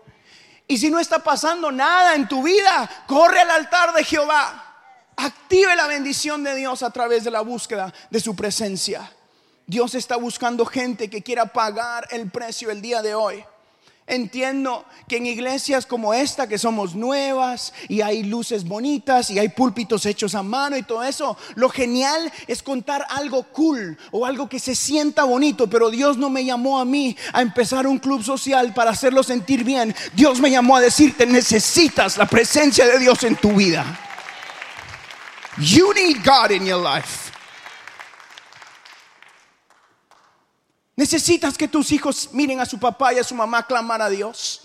Y 0.69 0.77
si 0.77 0.91
no 0.91 0.99
está 0.99 1.21
pasando 1.21 1.73
nada 1.73 2.15
en 2.15 2.29
tu 2.29 2.43
vida, 2.43 2.91
corre 3.07 3.41
al 3.41 3.51
altar 3.51 3.95
de 3.95 4.05
Jehová. 4.05 5.13
Active 5.17 5.75
la 5.77 5.87
bendición 5.87 6.45
de 6.45 6.57
Dios 6.57 6.83
a 6.83 6.91
través 6.91 7.25
de 7.25 7.31
la 7.31 7.41
búsqueda 7.41 7.91
de 8.11 8.21
su 8.21 8.37
presencia. 8.37 9.11
Dios 9.67 9.95
está 9.95 10.17
buscando 10.17 10.67
gente 10.67 11.09
que 11.09 11.23
quiera 11.23 11.47
pagar 11.47 12.09
el 12.11 12.31
precio 12.31 12.71
el 12.71 12.83
día 12.83 13.03
de 13.03 13.15
hoy. 13.15 13.45
Entiendo 14.05 14.85
que 15.09 15.19
en 15.19 15.27
iglesias 15.27 15.87
como 15.87 16.13
esta, 16.13 16.49
que 16.49 16.59
somos 16.59 16.97
nuevas 16.97 17.73
y 17.89 18.01
hay 18.01 18.25
luces 18.25 18.65
bonitas 18.65 19.31
y 19.31 19.39
hay 19.39 19.49
púlpitos 19.49 20.05
hechos 20.07 20.35
a 20.35 20.43
mano 20.43 20.77
y 20.77 20.83
todo 20.83 21.05
eso, 21.05 21.37
lo 21.55 21.71
genial 21.71 22.31
es 22.49 22.65
contar 22.65 23.07
algo 23.09 23.45
cool 23.45 23.97
o 24.11 24.27
algo 24.27 24.49
que 24.49 24.59
se 24.59 24.75
sienta 24.75 25.23
bonito, 25.23 25.71
pero 25.71 25.89
Dios 25.89 26.19
no 26.19 26.31
me 26.31 26.45
llamó 26.45 26.81
a 26.81 26.85
mí 26.85 27.17
a 27.33 27.43
empezar 27.43 27.87
un 27.87 28.01
club 28.01 28.25
social 28.25 28.75
para 28.75 28.91
hacerlo 28.91 29.23
sentir 29.23 29.63
bien. 29.63 29.95
Dios 30.15 30.41
me 30.41 30.51
llamó 30.51 30.77
a 30.77 30.81
decirte, 30.81 31.25
necesitas 31.25 32.19
la 32.19 32.27
presencia 32.27 32.85
de 32.87 32.99
Dios 32.99 33.23
en 33.23 33.37
tu 33.37 33.53
vida. 33.53 33.87
You 35.59 35.95
need 35.95 36.25
God 36.25 36.51
in 36.51 36.67
your 36.67 36.83
life. 36.83 37.32
Necesitas 40.95 41.57
que 41.57 41.69
tus 41.69 41.91
hijos 41.93 42.31
miren 42.33 42.61
a 42.61 42.67
su 42.67 42.79
papá 42.79 43.15
y 43.15 43.19
a 43.19 43.25
su 43.25 43.35
mamá 43.35 43.67
clamar 43.67 44.03
a 44.03 44.09
Dios. 44.09 44.63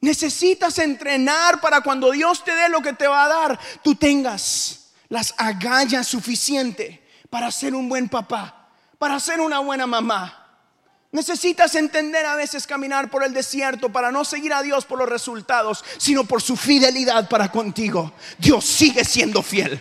Necesitas 0.00 0.78
entrenar 0.78 1.60
para 1.60 1.80
cuando 1.80 2.12
Dios 2.12 2.44
te 2.44 2.54
dé 2.54 2.68
lo 2.68 2.80
que 2.80 2.92
te 2.92 3.08
va 3.08 3.24
a 3.24 3.28
dar, 3.28 3.58
tú 3.82 3.96
tengas 3.96 4.90
las 5.08 5.34
agallas 5.36 6.06
suficientes 6.06 7.00
para 7.30 7.50
ser 7.50 7.74
un 7.74 7.88
buen 7.88 8.08
papá, 8.08 8.68
para 8.98 9.18
ser 9.18 9.40
una 9.40 9.58
buena 9.58 9.86
mamá. 9.86 10.46
Necesitas 11.10 11.74
entender 11.74 12.26
a 12.26 12.36
veces 12.36 12.66
caminar 12.66 13.10
por 13.10 13.24
el 13.24 13.32
desierto 13.32 13.90
para 13.90 14.12
no 14.12 14.24
seguir 14.24 14.52
a 14.52 14.62
Dios 14.62 14.84
por 14.84 14.98
los 14.98 15.08
resultados, 15.08 15.84
sino 15.96 16.24
por 16.24 16.42
su 16.42 16.54
fidelidad 16.54 17.28
para 17.28 17.50
contigo. 17.50 18.12
Dios 18.38 18.64
sigue 18.64 19.04
siendo 19.04 19.42
fiel. 19.42 19.80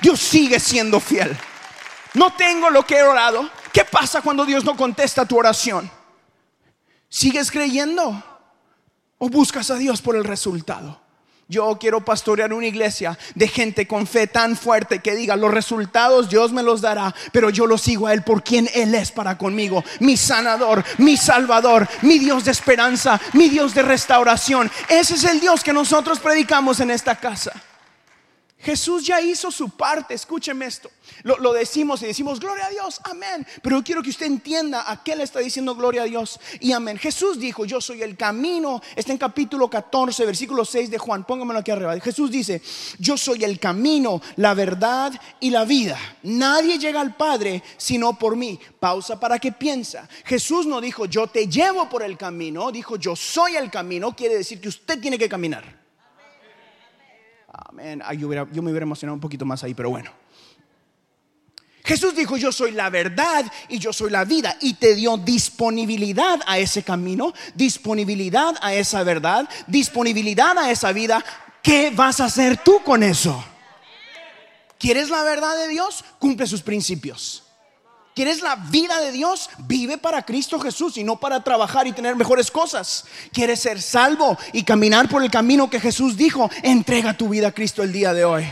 Dios 0.00 0.20
sigue 0.20 0.60
siendo 0.60 1.00
fiel. 1.00 1.36
No 2.14 2.32
tengo 2.34 2.70
lo 2.70 2.86
que 2.86 2.98
he 2.98 3.02
orado, 3.02 3.50
¿Qué 3.72 3.84
pasa 3.84 4.20
cuando 4.22 4.44
Dios 4.44 4.64
no 4.64 4.76
contesta 4.76 5.26
tu 5.26 5.38
oración? 5.38 5.90
¿Sigues 7.08 7.50
creyendo? 7.50 8.22
¿O 9.18 9.28
buscas 9.28 9.70
a 9.70 9.76
Dios 9.76 10.00
por 10.02 10.16
el 10.16 10.24
resultado? 10.24 11.00
Yo 11.50 11.78
quiero 11.80 12.04
pastorear 12.04 12.52
una 12.52 12.66
iglesia 12.66 13.18
de 13.34 13.48
gente 13.48 13.86
con 13.86 14.06
fe 14.06 14.26
tan 14.26 14.54
fuerte 14.54 14.98
que 14.98 15.14
diga, 15.14 15.34
los 15.34 15.50
resultados 15.50 16.28
Dios 16.28 16.52
me 16.52 16.62
los 16.62 16.82
dará, 16.82 17.14
pero 17.32 17.48
yo 17.48 17.66
lo 17.66 17.78
sigo 17.78 18.06
a 18.06 18.12
Él 18.12 18.22
por 18.22 18.44
quien 18.44 18.68
Él 18.74 18.94
es 18.94 19.10
para 19.10 19.38
conmigo, 19.38 19.82
mi 20.00 20.18
sanador, 20.18 20.84
mi 20.98 21.16
salvador, 21.16 21.88
mi 22.02 22.18
Dios 22.18 22.44
de 22.44 22.50
esperanza, 22.50 23.18
mi 23.32 23.48
Dios 23.48 23.74
de 23.74 23.80
restauración. 23.80 24.70
Ese 24.90 25.14
es 25.14 25.24
el 25.24 25.40
Dios 25.40 25.64
que 25.64 25.72
nosotros 25.72 26.18
predicamos 26.18 26.80
en 26.80 26.90
esta 26.90 27.16
casa. 27.16 27.52
Jesús 28.60 29.06
ya 29.06 29.20
hizo 29.20 29.52
su 29.52 29.70
parte, 29.70 30.14
escúcheme 30.14 30.66
esto. 30.66 30.90
Lo, 31.22 31.52
decimos 31.52 32.02
y 32.02 32.06
decimos, 32.06 32.40
gloria 32.40 32.66
a 32.66 32.70
Dios, 32.70 33.00
amén. 33.04 33.46
Pero 33.62 33.76
yo 33.76 33.84
quiero 33.84 34.02
que 34.02 34.10
usted 34.10 34.26
entienda 34.26 34.90
a 34.90 35.02
qué 35.02 35.14
le 35.14 35.22
está 35.22 35.38
diciendo 35.38 35.76
gloria 35.76 36.02
a 36.02 36.04
Dios 36.06 36.40
y 36.60 36.72
amén. 36.72 36.98
Jesús 36.98 37.38
dijo, 37.38 37.64
yo 37.64 37.80
soy 37.80 38.02
el 38.02 38.16
camino. 38.16 38.82
Está 38.96 39.12
en 39.12 39.18
capítulo 39.18 39.70
14, 39.70 40.26
versículo 40.26 40.64
6 40.64 40.90
de 40.90 40.98
Juan. 40.98 41.24
Póngamelo 41.24 41.60
aquí 41.60 41.70
arriba. 41.70 41.98
Jesús 42.00 42.32
dice, 42.32 42.60
yo 42.98 43.16
soy 43.16 43.44
el 43.44 43.60
camino, 43.60 44.20
la 44.36 44.54
verdad 44.54 45.12
y 45.38 45.50
la 45.50 45.64
vida. 45.64 45.98
Nadie 46.24 46.78
llega 46.78 47.00
al 47.00 47.16
Padre 47.16 47.62
sino 47.76 48.18
por 48.18 48.36
mí. 48.36 48.58
Pausa 48.80 49.20
para 49.20 49.38
que 49.38 49.52
piensa. 49.52 50.08
Jesús 50.24 50.66
no 50.66 50.80
dijo, 50.80 51.06
yo 51.06 51.28
te 51.28 51.46
llevo 51.46 51.88
por 51.88 52.02
el 52.02 52.18
camino. 52.18 52.72
Dijo, 52.72 52.96
yo 52.96 53.14
soy 53.14 53.54
el 53.54 53.70
camino. 53.70 54.14
Quiere 54.16 54.36
decir 54.36 54.60
que 54.60 54.68
usted 54.68 55.00
tiene 55.00 55.16
que 55.16 55.28
caminar. 55.28 55.87
Yo, 58.18 58.32
yo 58.52 58.62
me 58.62 58.70
hubiera 58.70 58.84
emocionado 58.84 59.14
un 59.14 59.20
poquito 59.20 59.44
más 59.44 59.62
ahí, 59.64 59.74
pero 59.74 59.90
bueno. 59.90 60.10
Jesús 61.88 62.14
dijo, 62.14 62.36
yo 62.36 62.52
soy 62.52 62.72
la 62.72 62.90
verdad 62.90 63.50
y 63.66 63.78
yo 63.78 63.94
soy 63.94 64.10
la 64.10 64.26
vida. 64.26 64.58
Y 64.60 64.74
te 64.74 64.94
dio 64.94 65.16
disponibilidad 65.16 66.38
a 66.46 66.58
ese 66.58 66.82
camino, 66.82 67.32
disponibilidad 67.54 68.56
a 68.60 68.74
esa 68.74 69.02
verdad, 69.04 69.48
disponibilidad 69.66 70.58
a 70.58 70.70
esa 70.70 70.92
vida. 70.92 71.24
¿Qué 71.62 71.90
vas 71.90 72.20
a 72.20 72.26
hacer 72.26 72.58
tú 72.58 72.82
con 72.84 73.02
eso? 73.02 73.42
¿Quieres 74.78 75.08
la 75.08 75.22
verdad 75.22 75.56
de 75.56 75.68
Dios? 75.68 76.04
Cumple 76.18 76.46
sus 76.46 76.60
principios. 76.60 77.47
¿Quieres 78.18 78.42
la 78.42 78.56
vida 78.56 79.00
de 79.00 79.12
Dios? 79.12 79.48
Vive 79.58 79.96
para 79.96 80.24
Cristo 80.24 80.58
Jesús 80.58 80.96
y 80.96 81.04
no 81.04 81.20
para 81.20 81.44
trabajar 81.44 81.86
y 81.86 81.92
tener 81.92 82.16
mejores 82.16 82.50
cosas. 82.50 83.04
¿Quieres 83.32 83.60
ser 83.60 83.80
salvo 83.80 84.36
y 84.52 84.64
caminar 84.64 85.08
por 85.08 85.22
el 85.22 85.30
camino 85.30 85.70
que 85.70 85.78
Jesús 85.78 86.16
dijo? 86.16 86.50
Entrega 86.64 87.16
tu 87.16 87.28
vida 87.28 87.46
a 87.46 87.52
Cristo 87.52 87.84
el 87.84 87.92
día 87.92 88.12
de 88.12 88.24
hoy. 88.24 88.44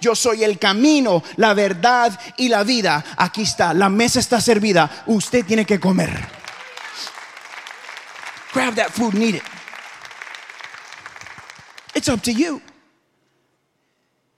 Yo 0.00 0.14
soy 0.14 0.44
el 0.44 0.60
camino, 0.60 1.20
la 1.34 1.52
verdad 1.52 2.16
y 2.36 2.48
la 2.48 2.62
vida. 2.62 3.04
Aquí 3.16 3.42
está, 3.42 3.74
la 3.74 3.88
mesa 3.88 4.20
está 4.20 4.40
servida. 4.40 5.02
Usted 5.06 5.44
tiene 5.44 5.66
que 5.66 5.80
comer. 5.80 6.12
Grab 8.54 8.76
that 8.76 8.90
food, 8.90 9.14
need 9.14 9.34
it. 9.34 9.42
It's 11.92 12.08
up 12.08 12.22
to 12.22 12.30
you. 12.30 12.62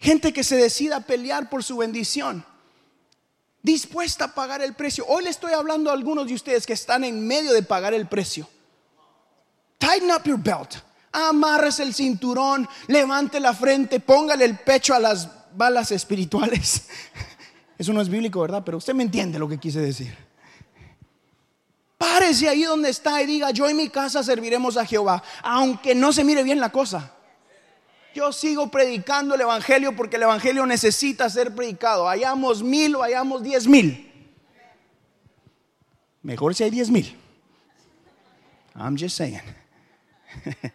Gente 0.00 0.32
que 0.32 0.42
se 0.42 0.56
decida 0.56 0.96
a 0.96 1.00
pelear 1.00 1.50
por 1.50 1.62
su 1.62 1.76
bendición 1.76 2.46
dispuesta 3.66 4.26
a 4.26 4.34
pagar 4.34 4.62
el 4.62 4.74
precio. 4.74 5.04
Hoy 5.08 5.24
le 5.24 5.30
estoy 5.30 5.52
hablando 5.52 5.90
a 5.90 5.92
algunos 5.92 6.28
de 6.28 6.34
ustedes 6.34 6.64
que 6.64 6.72
están 6.72 7.02
en 7.02 7.26
medio 7.26 7.52
de 7.52 7.62
pagar 7.62 7.92
el 7.92 8.06
precio. 8.06 8.48
Tighten 9.78 10.10
up 10.10 10.22
your 10.24 10.38
belt. 10.38 10.76
Amarres 11.12 11.80
el 11.80 11.92
cinturón, 11.92 12.68
levante 12.86 13.40
la 13.40 13.54
frente, 13.54 14.00
póngale 14.00 14.44
el 14.44 14.56
pecho 14.58 14.94
a 14.94 15.00
las 15.00 15.28
balas 15.56 15.90
espirituales. 15.90 16.88
Eso 17.78 17.92
no 17.92 18.00
es 18.00 18.08
bíblico, 18.08 18.40
¿verdad? 18.40 18.62
Pero 18.64 18.78
usted 18.78 18.94
me 18.94 19.02
entiende 19.02 19.38
lo 19.38 19.48
que 19.48 19.58
quise 19.58 19.80
decir. 19.80 20.16
Párese 21.98 22.48
ahí 22.48 22.62
donde 22.62 22.90
está 22.90 23.20
y 23.22 23.26
diga, 23.26 23.50
yo 23.50 23.68
y 23.68 23.74
mi 23.74 23.88
casa 23.88 24.22
serviremos 24.22 24.76
a 24.76 24.86
Jehová, 24.86 25.22
aunque 25.42 25.94
no 25.94 26.12
se 26.12 26.22
mire 26.22 26.42
bien 26.44 26.60
la 26.60 26.70
cosa. 26.70 27.15
Yo 28.16 28.32
sigo 28.32 28.70
predicando 28.70 29.34
el 29.34 29.42
Evangelio 29.42 29.94
porque 29.94 30.16
el 30.16 30.22
Evangelio 30.22 30.64
necesita 30.64 31.28
ser 31.28 31.54
predicado. 31.54 32.08
Hayamos 32.08 32.62
mil 32.62 32.96
o 32.96 33.02
hayamos 33.02 33.42
diez 33.42 33.66
mil. 33.66 34.10
Mejor 36.22 36.54
si 36.54 36.64
hay 36.64 36.70
diez 36.70 36.88
mil. 36.88 37.14
I'm 38.74 38.96
just 38.96 39.18
saying. 39.18 39.42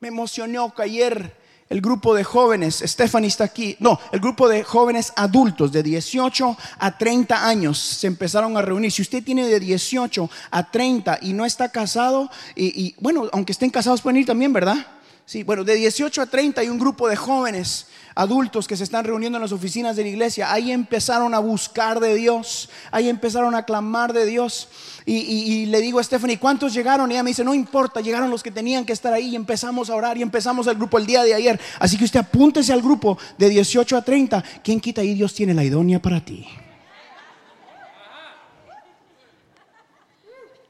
Me 0.00 0.08
emocionó 0.08 0.74
que 0.74 0.82
ayer 0.82 1.34
el 1.70 1.80
grupo 1.80 2.14
de 2.14 2.24
jóvenes, 2.24 2.82
Stephanie 2.84 3.28
está 3.28 3.44
aquí, 3.44 3.74
no, 3.80 3.98
el 4.12 4.20
grupo 4.20 4.50
de 4.50 4.64
jóvenes 4.64 5.14
adultos 5.16 5.72
de 5.72 5.82
18 5.82 6.58
a 6.78 6.98
30 6.98 7.48
años 7.48 7.78
se 7.78 8.06
empezaron 8.06 8.54
a 8.58 8.60
reunir. 8.60 8.92
Si 8.92 9.00
usted 9.00 9.24
tiene 9.24 9.46
de 9.46 9.60
18 9.60 10.30
a 10.50 10.70
30 10.70 11.20
y 11.22 11.32
no 11.32 11.46
está 11.46 11.70
casado, 11.70 12.30
y, 12.54 12.88
y 12.88 12.94
bueno, 13.00 13.30
aunque 13.32 13.52
estén 13.52 13.70
casados 13.70 14.02
pueden 14.02 14.18
ir 14.18 14.26
también, 14.26 14.52
¿verdad? 14.52 14.86
Sí, 15.26 15.42
bueno, 15.42 15.64
de 15.64 15.74
18 15.74 16.20
a 16.20 16.26
30 16.26 16.60
hay 16.60 16.68
un 16.68 16.78
grupo 16.78 17.08
de 17.08 17.16
jóvenes 17.16 17.86
adultos 18.14 18.68
que 18.68 18.76
se 18.76 18.84
están 18.84 19.06
reuniendo 19.06 19.38
en 19.38 19.42
las 19.42 19.52
oficinas 19.52 19.96
de 19.96 20.02
la 20.02 20.10
iglesia. 20.10 20.52
Ahí 20.52 20.70
empezaron 20.70 21.32
a 21.32 21.38
buscar 21.38 21.98
de 21.98 22.14
Dios, 22.14 22.68
ahí 22.90 23.08
empezaron 23.08 23.54
a 23.54 23.64
clamar 23.64 24.12
de 24.12 24.26
Dios. 24.26 24.68
Y, 25.06 25.64
le 25.66 25.80
digo 25.80 25.98
a 25.98 26.04
Stephanie, 26.04 26.38
¿cuántos 26.38 26.74
llegaron? 26.74 27.10
Y 27.10 27.14
ella 27.14 27.22
me 27.22 27.30
dice, 27.30 27.42
no 27.42 27.54
importa, 27.54 28.02
llegaron 28.02 28.30
los 28.30 28.42
que 28.42 28.50
tenían 28.50 28.84
que 28.84 28.92
estar 28.92 29.14
ahí 29.14 29.30
y 29.30 29.36
empezamos 29.36 29.88
a 29.88 29.94
orar 29.94 30.18
y 30.18 30.22
empezamos 30.22 30.66
el 30.66 30.76
grupo 30.76 30.98
el 30.98 31.06
día 31.06 31.24
de 31.24 31.32
ayer. 31.32 31.58
Así 31.78 31.96
que 31.96 32.04
usted 32.04 32.20
apúntese 32.20 32.72
al 32.72 32.82
grupo 32.82 33.16
de 33.38 33.48
18 33.48 33.96
a 33.96 34.02
30. 34.02 34.44
¿Quién 34.62 34.78
quita 34.78 35.00
ahí? 35.00 35.14
Dios 35.14 35.32
tiene 35.34 35.54
la 35.54 35.64
idónea 35.64 36.00
para 36.00 36.22
ti. 36.22 36.46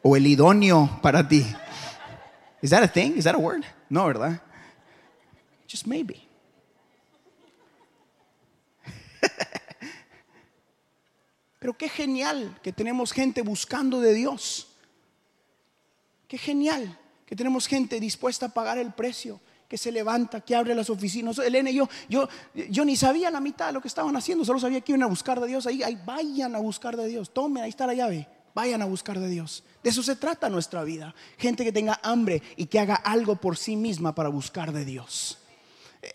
O 0.02 0.16
el 0.16 0.26
idóneo 0.26 1.00
para 1.02 1.26
ti. 1.26 1.44
Is 2.62 2.70
that 2.70 2.82
a 2.82 2.88
thing? 2.88 3.14
Is 3.16 3.25
that 3.25 3.34
a 3.34 3.38
word? 3.38 3.64
No, 3.94 4.06
¿verdad? 4.06 4.42
Just 5.70 5.86
maybe. 5.86 6.20
Pero 11.60 11.78
qué 11.78 11.88
genial 11.88 12.58
que 12.60 12.72
tenemos 12.72 13.12
gente 13.12 13.42
buscando 13.42 14.00
de 14.00 14.12
Dios. 14.12 14.66
Qué 16.26 16.38
genial 16.38 16.98
que 17.24 17.36
tenemos 17.36 17.68
gente 17.68 18.00
dispuesta 18.00 18.46
a 18.46 18.48
pagar 18.48 18.78
el 18.78 18.92
precio, 18.92 19.40
que 19.68 19.78
se 19.78 19.92
levanta, 19.92 20.40
que 20.40 20.56
abre 20.56 20.74
las 20.74 20.90
oficinas. 20.90 21.38
Elena 21.38 21.70
y 21.70 21.76
yo, 21.76 21.88
yo, 22.08 22.28
yo 22.52 22.84
ni 22.84 22.96
sabía 22.96 23.30
la 23.30 23.38
mitad 23.38 23.68
de 23.68 23.74
lo 23.74 23.80
que 23.80 23.86
estaban 23.86 24.16
haciendo, 24.16 24.44
solo 24.44 24.58
sabía 24.58 24.80
que 24.80 24.90
iban 24.90 25.04
a 25.04 25.06
buscar 25.06 25.38
de 25.38 25.46
Dios. 25.46 25.68
Ahí, 25.68 25.84
ahí 25.84 25.96
vayan 26.04 26.56
a 26.56 26.58
buscar 26.58 26.96
de 26.96 27.06
Dios. 27.06 27.32
Tomen, 27.32 27.62
ahí 27.62 27.70
está 27.70 27.86
la 27.86 27.94
llave. 27.94 28.26
Vayan 28.54 28.82
a 28.82 28.87
buscar 28.87 29.18
de 29.18 29.28
Dios. 29.28 29.64
De 29.82 29.90
eso 29.90 30.02
se 30.02 30.16
trata 30.16 30.49
nuestra 30.49 30.84
vida. 30.84 31.14
Gente 31.38 31.64
que 31.64 31.73
tenga 31.73 32.00
hambre 32.02 32.42
y 32.56 32.66
que 32.66 32.78
haga 32.78 32.94
algo 32.94 33.37
por 33.37 33.56
sí 33.56 33.76
misma 33.76 34.14
para 34.14 34.28
buscar 34.28 34.73
de 34.73 34.84
Dios. 34.84 35.38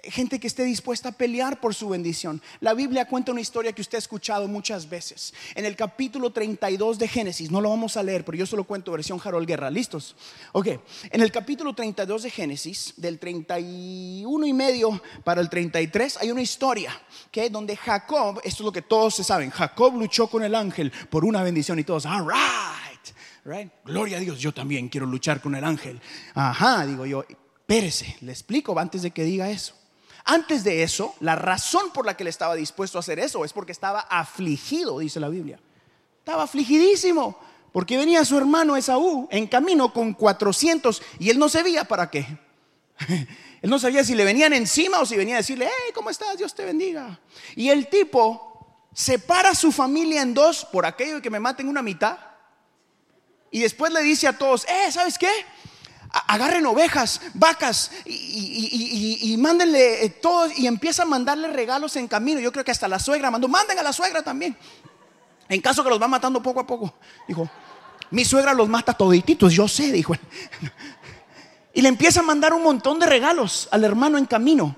Gente 0.03 0.39
que 0.39 0.47
esté 0.47 0.63
dispuesta 0.63 1.09
a 1.09 1.11
pelear 1.11 1.59
por 1.59 1.75
su 1.75 1.89
bendición. 1.89 2.41
La 2.59 2.73
Biblia 2.73 3.07
cuenta 3.07 3.31
una 3.31 3.41
historia 3.41 3.73
que 3.73 3.81
usted 3.81 3.97
ha 3.97 3.99
escuchado 3.99 4.47
muchas 4.47 4.89
veces. 4.89 5.33
En 5.55 5.65
el 5.65 5.75
capítulo 5.75 6.31
32 6.31 6.97
de 6.99 7.07
Génesis, 7.07 7.51
no 7.51 7.61
lo 7.61 7.69
vamos 7.69 7.97
a 7.97 8.03
leer, 8.03 8.23
pero 8.23 8.37
yo 8.37 8.45
solo 8.45 8.63
cuento 8.63 8.91
versión 8.91 9.19
Harold 9.23 9.47
Guerra. 9.47 9.69
¿Listos? 9.69 10.15
Ok, 10.51 10.67
en 11.11 11.21
el 11.21 11.31
capítulo 11.31 11.73
32 11.73 12.23
de 12.23 12.29
Génesis, 12.29 12.93
del 12.97 13.19
31 13.19 14.45
y 14.45 14.53
medio 14.53 15.01
para 15.23 15.41
el 15.41 15.49
33, 15.49 16.17
hay 16.17 16.31
una 16.31 16.41
historia 16.41 16.91
que 17.31 17.49
donde 17.49 17.75
Jacob, 17.75 18.39
esto 18.43 18.63
es 18.63 18.65
lo 18.65 18.71
que 18.71 18.81
todos 18.81 19.15
se 19.15 19.23
saben, 19.23 19.49
Jacob 19.49 19.95
luchó 19.95 20.27
con 20.27 20.43
el 20.43 20.55
ángel 20.55 20.91
por 21.09 21.25
una 21.25 21.43
bendición 21.43 21.79
y 21.79 21.83
todos, 21.83 22.05
all 22.05 22.27
right, 22.27 23.15
right, 23.45 23.71
gloria 23.85 24.17
a 24.17 24.19
Dios, 24.19 24.39
yo 24.39 24.53
también 24.53 24.89
quiero 24.89 25.05
luchar 25.05 25.41
con 25.41 25.55
el 25.55 25.63
ángel. 25.63 25.99
Ajá, 26.33 26.85
digo 26.85 27.05
yo, 27.05 27.25
espérese, 27.59 28.17
le 28.21 28.31
explico 28.31 28.77
antes 28.77 29.01
de 29.01 29.11
que 29.11 29.23
diga 29.23 29.49
eso. 29.49 29.78
Antes 30.31 30.63
de 30.63 30.83
eso, 30.83 31.15
la 31.21 31.35
razón 31.35 31.89
por 31.91 32.05
la 32.05 32.15
que 32.15 32.21
él 32.21 32.27
estaba 32.27 32.53
dispuesto 32.53 32.99
a 32.99 33.01
hacer 33.01 33.17
eso 33.17 33.43
es 33.45 33.51
porque 33.51 33.71
estaba 33.71 34.01
afligido, 34.01 34.99
dice 34.99 35.19
la 35.19 35.27
Biblia. 35.27 35.59
Estaba 36.19 36.43
afligidísimo, 36.43 37.39
porque 37.71 37.97
venía 37.97 38.23
su 38.23 38.37
hermano 38.37 38.77
Esaú 38.77 39.27
en 39.31 39.47
camino 39.47 39.91
con 39.91 40.13
400 40.13 41.01
y 41.17 41.31
él 41.31 41.39
no 41.39 41.49
sabía 41.49 41.83
para 41.85 42.11
qué. 42.11 42.27
Él 43.61 43.69
no 43.69 43.77
sabía 43.77 44.05
si 44.05 44.15
le 44.15 44.23
venían 44.23 44.53
encima 44.53 44.99
o 45.01 45.05
si 45.05 45.17
venía 45.17 45.33
a 45.33 45.39
decirle, 45.39 45.65
hey, 45.65 45.91
¿cómo 45.93 46.09
estás? 46.09 46.37
Dios 46.37 46.55
te 46.55 46.63
bendiga. 46.63 47.19
Y 47.57 47.69
el 47.69 47.87
tipo 47.87 48.85
separa 48.93 49.49
a 49.49 49.55
su 49.55 49.71
familia 49.73 50.21
en 50.21 50.33
dos 50.33 50.63
por 50.63 50.85
aquello 50.85 51.15
de 51.15 51.21
que 51.21 51.29
me 51.29 51.41
maten 51.41 51.67
una 51.67 51.81
mitad. 51.81 52.17
Y 53.51 53.59
después 53.59 53.91
le 53.91 54.01
dice 54.01 54.27
a 54.27 54.37
todos, 54.37 54.65
eh, 54.69 54.91
¿sabes 54.93 55.17
qué? 55.17 55.31
Agarren 56.11 56.65
ovejas, 56.65 57.21
vacas 57.33 57.91
y, 58.05 59.35
mándenle 59.37 60.05
eh, 60.05 60.09
todo 60.09 60.49
y 60.55 60.67
empieza 60.67 61.03
a 61.03 61.05
mandarle 61.05 61.47
regalos 61.49 61.95
en 61.95 62.07
camino. 62.07 62.39
Yo 62.39 62.51
creo 62.51 62.65
que 62.65 62.71
hasta 62.71 62.87
la 62.87 62.99
suegra 62.99 63.29
mandó, 63.29 63.47
manden 63.47 63.77
a 63.79 63.83
la 63.83 63.93
suegra 63.93 64.21
también. 64.23 64.57
En 65.47 65.61
caso 65.61 65.83
que 65.83 65.89
los 65.89 66.01
va 66.01 66.07
matando 66.07 66.41
poco 66.41 66.59
a 66.59 66.67
poco. 66.67 66.93
Dijo, 67.27 67.49
mi 68.11 68.25
suegra 68.25 68.53
los 68.53 68.67
mata 68.67 68.93
todititos, 68.93 69.53
yo 69.53 69.67
sé, 69.67 69.91
dijo. 69.91 70.13
Y 71.71 71.81
le 71.81 71.87
empieza 71.87 72.21
a 72.21 72.23
mandar 72.23 72.51
un 72.51 72.63
montón 72.63 72.99
de 72.99 73.05
regalos 73.05 73.69
al 73.71 73.83
hermano 73.83 74.17
en 74.17 74.25
camino. 74.25 74.75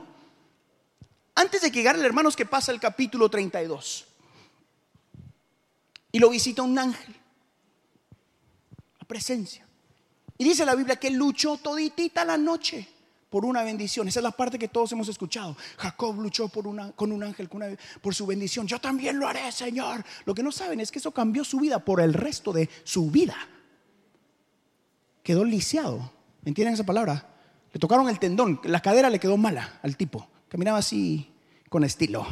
Antes 1.33 1.61
de 1.61 1.71
que 1.71 1.79
llegar 1.79 1.95
el 1.95 2.05
hermano 2.05 2.27
es 2.29 2.35
que 2.35 2.45
pasa 2.45 2.71
el 2.71 2.81
capítulo 2.81 3.29
32. 3.29 4.05
Y 6.11 6.19
lo 6.19 6.29
visita 6.29 6.61
un 6.61 6.77
ángel. 6.77 7.15
La 8.99 9.07
presencia. 9.07 9.65
Y 10.41 10.43
dice 10.43 10.65
la 10.65 10.73
Biblia 10.73 10.95
que 10.95 11.11
luchó 11.11 11.57
toditita 11.57 12.25
la 12.25 12.35
noche 12.35 12.87
por 13.29 13.45
una 13.45 13.61
bendición. 13.61 14.07
Esa 14.07 14.21
es 14.21 14.23
la 14.23 14.31
parte 14.31 14.57
que 14.57 14.69
todos 14.69 14.91
hemos 14.91 15.07
escuchado. 15.07 15.55
Jacob 15.77 16.19
luchó 16.19 16.47
por 16.47 16.65
una, 16.65 16.93
con 16.93 17.11
un 17.11 17.21
ángel 17.21 17.47
por 18.01 18.15
su 18.15 18.25
bendición. 18.25 18.65
Yo 18.65 18.81
también 18.81 19.19
lo 19.19 19.27
haré, 19.27 19.51
Señor. 19.51 20.03
Lo 20.25 20.33
que 20.33 20.41
no 20.41 20.51
saben 20.51 20.79
es 20.79 20.89
que 20.89 20.97
eso 20.97 21.11
cambió 21.11 21.43
su 21.43 21.59
vida 21.59 21.77
por 21.77 22.01
el 22.01 22.15
resto 22.15 22.51
de 22.51 22.67
su 22.83 23.11
vida. 23.11 23.35
Quedó 25.21 25.45
lisiado. 25.45 26.11
¿Entienden 26.43 26.73
esa 26.73 26.87
palabra? 26.87 27.23
Le 27.71 27.79
tocaron 27.79 28.09
el 28.09 28.17
tendón. 28.17 28.59
La 28.63 28.81
cadera 28.81 29.11
le 29.11 29.19
quedó 29.19 29.37
mala 29.37 29.79
al 29.83 29.95
tipo. 29.95 30.27
Caminaba 30.49 30.79
así 30.79 31.31
con 31.69 31.83
estilo. 31.83 32.25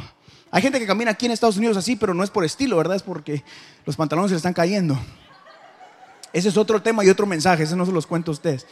Hay 0.50 0.62
gente 0.62 0.80
que 0.80 0.86
camina 0.88 1.12
aquí 1.12 1.26
en 1.26 1.32
Estados 1.32 1.58
Unidos 1.58 1.76
así, 1.76 1.94
pero 1.94 2.12
no 2.12 2.24
es 2.24 2.30
por 2.30 2.44
estilo, 2.44 2.76
¿verdad? 2.76 2.96
Es 2.96 3.04
porque 3.04 3.44
los 3.86 3.94
pantalones 3.94 4.30
se 4.30 4.34
le 4.34 4.38
están 4.38 4.52
cayendo. 4.52 4.98
Ese 6.32 6.48
es 6.48 6.56
otro 6.56 6.80
tema 6.82 7.04
y 7.04 7.08
otro 7.08 7.26
mensaje, 7.26 7.64
ese 7.64 7.76
no 7.76 7.84
se 7.86 7.92
los 7.92 8.06
cuento 8.06 8.30
a 8.30 8.34
ustedes. 8.34 8.66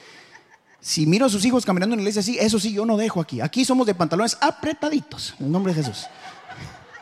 Si 0.81 1.07
miro 1.07 1.27
a 1.27 1.29
sus 1.29 1.45
hijos 1.45 1.67
caminando 1.67 1.95
en 1.95 1.99
la 1.99 2.03
iglesia 2.03 2.21
así, 2.21 2.39
eso 2.39 2.59
sí 2.61 2.73
yo 2.73 2.87
no 2.87 2.97
dejo 2.97 3.21
aquí. 3.21 3.41
Aquí 3.41 3.65
somos 3.65 3.87
de 3.87 3.95
pantalones 3.95 4.39
apretaditos, 4.41 5.35
en 5.39 5.47
el 5.47 5.53
nombre 5.53 5.75
de 5.75 5.83
Jesús. 5.83 6.07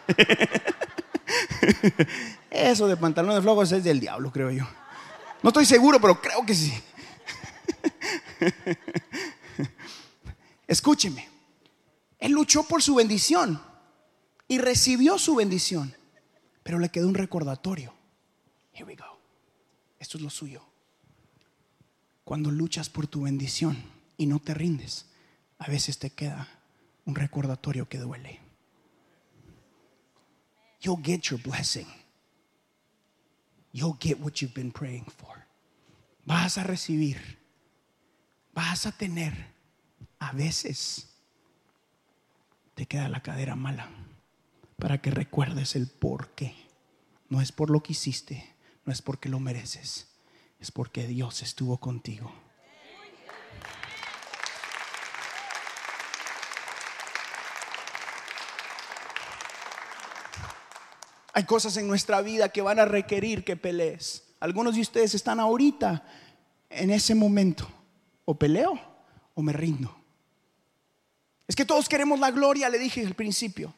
Eso 2.50 2.86
de 2.86 2.96
pantalones 2.96 3.42
flojos 3.42 3.70
es 3.72 3.84
del 3.84 4.00
diablo, 4.00 4.32
creo 4.32 4.50
yo. 4.50 4.64
No 5.42 5.50
estoy 5.50 5.66
seguro, 5.66 6.00
pero 6.00 6.20
creo 6.20 6.46
que 6.46 6.54
sí. 6.54 6.72
Escúcheme. 10.66 11.28
Él 12.18 12.32
luchó 12.32 12.62
por 12.62 12.82
su 12.82 12.94
bendición 12.94 13.60
y 14.48 14.58
recibió 14.58 15.18
su 15.18 15.34
bendición, 15.34 15.94
pero 16.62 16.78
le 16.78 16.88
quedó 16.88 17.08
un 17.08 17.14
recordatorio. 17.14 17.92
Here 18.72 18.84
we 18.84 18.96
go. 18.96 19.15
Esto 20.06 20.18
es 20.18 20.22
lo 20.22 20.30
suyo. 20.30 20.62
Cuando 22.22 22.52
luchas 22.52 22.88
por 22.88 23.08
tu 23.08 23.22
bendición 23.22 23.76
y 24.16 24.26
no 24.26 24.38
te 24.38 24.54
rindes, 24.54 25.06
a 25.58 25.66
veces 25.66 25.98
te 25.98 26.10
queda 26.10 26.48
un 27.06 27.16
recordatorio 27.16 27.88
que 27.88 27.98
duele. 27.98 28.38
You'll 30.80 31.02
get 31.02 31.22
your 31.22 31.42
blessing. 31.42 31.88
You'll 33.72 33.98
get 33.98 34.20
what 34.20 34.34
you've 34.34 34.54
been 34.54 34.70
praying 34.70 35.06
for. 35.06 35.44
Vas 36.24 36.56
a 36.56 36.62
recibir. 36.62 37.40
Vas 38.54 38.86
a 38.86 38.92
tener. 38.92 39.54
A 40.20 40.30
veces 40.30 41.08
te 42.76 42.86
queda 42.86 43.08
la 43.08 43.24
cadera 43.24 43.56
mala 43.56 43.90
para 44.78 45.02
que 45.02 45.10
recuerdes 45.10 45.74
el 45.74 45.88
por 45.88 46.28
qué. 46.36 46.54
No 47.28 47.40
es 47.40 47.50
por 47.50 47.70
lo 47.70 47.82
que 47.82 47.90
hiciste, 47.90 48.55
no 48.87 48.92
es 48.92 49.03
porque 49.03 49.29
lo 49.29 49.40
mereces, 49.40 50.07
es 50.61 50.70
porque 50.70 51.07
Dios 51.07 51.42
estuvo 51.42 51.79
contigo. 51.79 52.33
Hay 61.33 61.44
cosas 61.44 61.77
en 61.77 61.87
nuestra 61.87 62.22
vida 62.22 62.49
que 62.49 62.62
van 62.62 62.79
a 62.79 62.87
requerir 62.87 63.44
que 63.44 63.57
pelees. 63.57 64.22
Algunos 64.40 64.77
de 64.77 64.81
ustedes 64.81 65.14
están 65.14 65.38
ahorita 65.38 66.03
en 66.70 66.90
ese 66.90 67.14
momento. 67.14 67.68
O 68.25 68.35
peleo 68.38 68.81
o 69.35 69.42
me 69.42 69.53
rindo. 69.53 69.94
Es 71.46 71.55
que 71.55 71.66
todos 71.66 71.88
queremos 71.88 72.18
la 72.18 72.31
gloria, 72.31 72.70
le 72.70 72.79
dije 72.79 73.07
al 73.07 73.14
principio, 73.14 73.75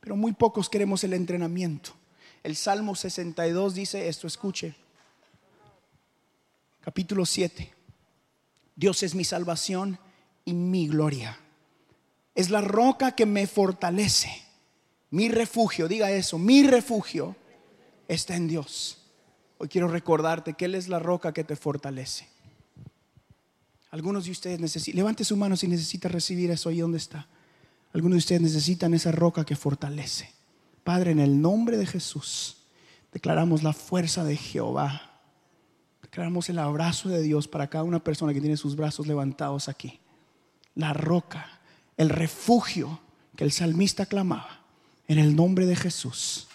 pero 0.00 0.14
muy 0.14 0.32
pocos 0.32 0.68
queremos 0.68 1.02
el 1.02 1.14
entrenamiento. 1.14 1.92
El 2.42 2.56
Salmo 2.56 2.94
62 2.94 3.74
dice 3.74 4.08
esto, 4.08 4.26
escuche. 4.26 4.74
capítulo 6.80 7.24
7. 7.24 7.72
Dios 8.74 9.02
es 9.02 9.14
mi 9.14 9.24
salvación 9.24 9.98
y 10.44 10.52
mi 10.52 10.88
gloria. 10.88 11.38
Es 12.34 12.50
la 12.50 12.60
roca 12.60 13.12
que 13.12 13.26
me 13.26 13.46
fortalece. 13.46 14.42
Mi 15.10 15.28
refugio, 15.28 15.86
diga 15.86 16.10
eso, 16.10 16.38
mi 16.38 16.62
refugio 16.64 17.36
está 18.08 18.34
en 18.34 18.48
Dios. 18.48 18.98
Hoy 19.58 19.68
quiero 19.68 19.86
recordarte 19.86 20.54
que 20.54 20.64
Él 20.64 20.74
es 20.74 20.88
la 20.88 20.98
roca 20.98 21.32
que 21.32 21.44
te 21.44 21.54
fortalece. 21.54 22.26
Algunos 23.90 24.24
de 24.24 24.30
ustedes 24.30 24.58
necesitan, 24.58 24.96
levante 24.96 25.22
su 25.22 25.36
mano 25.36 25.56
si 25.56 25.68
necesita 25.68 26.08
recibir 26.08 26.50
eso 26.50 26.70
ahí 26.70 26.80
donde 26.80 26.98
está. 26.98 27.28
Algunos 27.92 28.16
de 28.16 28.20
ustedes 28.20 28.40
necesitan 28.40 28.94
esa 28.94 29.12
roca 29.12 29.44
que 29.44 29.54
fortalece. 29.54 30.41
Padre, 30.84 31.12
en 31.12 31.20
el 31.20 31.40
nombre 31.40 31.76
de 31.76 31.86
Jesús, 31.86 32.56
declaramos 33.12 33.62
la 33.62 33.72
fuerza 33.72 34.24
de 34.24 34.36
Jehová. 34.36 35.10
Declaramos 36.02 36.48
el 36.48 36.58
abrazo 36.58 37.08
de 37.08 37.22
Dios 37.22 37.48
para 37.48 37.68
cada 37.68 37.84
una 37.84 38.02
persona 38.02 38.34
que 38.34 38.40
tiene 38.40 38.56
sus 38.56 38.76
brazos 38.76 39.06
levantados 39.06 39.68
aquí. 39.68 40.00
La 40.74 40.92
roca, 40.92 41.60
el 41.96 42.08
refugio 42.08 43.00
que 43.36 43.44
el 43.44 43.52
salmista 43.52 44.06
clamaba. 44.06 44.60
En 45.08 45.18
el 45.18 45.36
nombre 45.36 45.66
de 45.66 45.76
Jesús. 45.76 46.48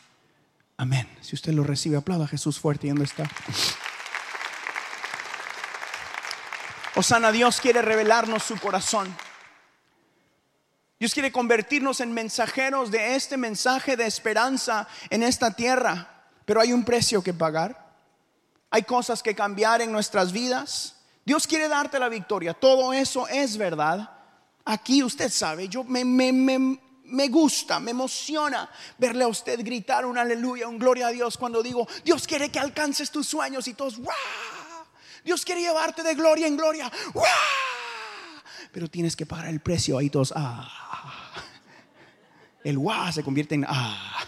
Amén. 0.77 1.07
Si 1.21 1.35
usted 1.35 1.53
lo 1.53 1.63
recibe, 1.63 1.97
aplauda 1.97 2.25
a 2.25 2.27
Jesús 2.27 2.59
fuerte 2.59 2.87
y 2.87 2.89
dónde 2.89 3.05
está. 3.05 3.29
Osana, 6.95 7.31
Dios 7.31 7.59
quiere 7.59 7.81
revelarnos 7.81 8.43
su 8.43 8.57
corazón. 8.57 9.13
Dios 10.99 11.13
quiere 11.13 11.31
convertirnos 11.31 11.99
en 11.99 12.11
mensajeros 12.11 12.89
de 12.89 13.15
este 13.15 13.37
mensaje 13.37 13.95
de 13.95 14.05
esperanza 14.05 14.87
en 15.09 15.21
esta 15.21 15.51
tierra. 15.51 16.25
Pero 16.45 16.59
hay 16.59 16.73
un 16.73 16.83
precio 16.83 17.21
que 17.21 17.33
pagar. 17.33 17.87
Hay 18.71 18.83
cosas 18.83 19.21
que 19.21 19.35
cambiar 19.35 19.81
en 19.81 19.91
nuestras 19.91 20.31
vidas. 20.31 20.95
Dios 21.23 21.45
quiere 21.45 21.67
darte 21.67 21.99
la 21.99 22.09
victoria. 22.09 22.53
Todo 22.53 22.93
eso 22.93 23.27
es 23.27 23.57
verdad. 23.57 24.09
Aquí 24.65 25.03
usted 25.03 25.31
sabe, 25.31 25.69
yo 25.69 25.83
me, 25.83 26.03
me, 26.03 27.27
gusta, 27.29 27.79
me 27.79 27.91
emociona 27.91 28.69
verle 28.97 29.23
a 29.23 29.27
usted 29.27 29.63
gritar 29.63 30.05
un 30.05 30.17
aleluya, 30.17 30.67
un 30.67 30.77
gloria 30.77 31.07
a 31.07 31.11
Dios 31.11 31.37
cuando 31.37 31.63
digo, 31.63 31.87
Dios 32.03 32.27
quiere 32.27 32.49
que 32.49 32.59
alcances 32.59 33.09
tus 33.09 33.27
sueños 33.27 33.67
y 33.67 33.75
todos, 33.75 33.97
¡Wow! 33.97 34.13
Dios 35.23 35.45
quiere 35.45 35.61
llevarte 35.61 36.03
de 36.03 36.15
gloria 36.15 36.47
en 36.47 36.57
gloria. 36.57 36.91
¡Wow! 37.13 37.23
Pero 38.73 38.89
tienes 38.89 39.15
que 39.15 39.25
pagar 39.25 39.47
el 39.47 39.61
precio 39.61 39.97
ahí 39.97 40.09
todos, 40.09 40.33
¡ah! 40.35 40.86
El 42.63 42.77
wa 42.77 43.11
se 43.11 43.23
convierte 43.23 43.55
en 43.55 43.65
ah. 43.67 44.25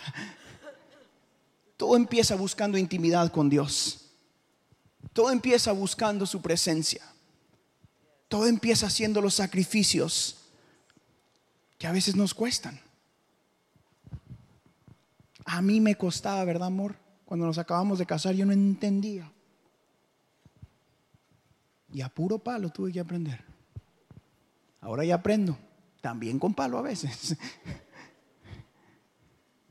Todo 1.78 1.96
empieza 1.96 2.36
buscando 2.36 2.78
intimidad 2.78 3.32
con 3.32 3.50
Dios. 3.50 4.10
Todo 5.13 5.32
empieza 5.32 5.72
buscando 5.72 6.26
su 6.26 6.42
presencia. 6.42 7.02
Todo 8.28 8.48
empieza 8.48 8.88
haciendo 8.88 9.22
los 9.22 9.36
sacrificios 9.36 10.38
que 11.78 11.88
a 11.88 11.92
veces 11.92 12.15
nos 12.15 12.34
cuestan. 12.34 12.80
A 15.46 15.62
mí 15.62 15.80
me 15.82 15.96
costaba, 15.96 16.44
¿verdad, 16.44 16.68
amor? 16.68 16.96
Cuando 17.26 17.46
nos 17.46 17.58
acabamos 17.58 17.98
de 17.98 18.06
casar 18.06 18.36
yo 18.36 18.46
no 18.46 18.52
entendía. 18.52 19.32
Y 21.92 22.02
a 22.02 22.10
puro 22.10 22.38
palo 22.38 22.70
tuve 22.70 22.92
que 22.92 23.00
aprender. 23.00 23.44
Ahora 24.82 25.04
ya 25.04 25.15
aprendo, 25.15 25.58
también 26.02 26.39
con 26.39 26.54
palo 26.54 26.78
a 26.78 26.82
veces. 26.82 27.36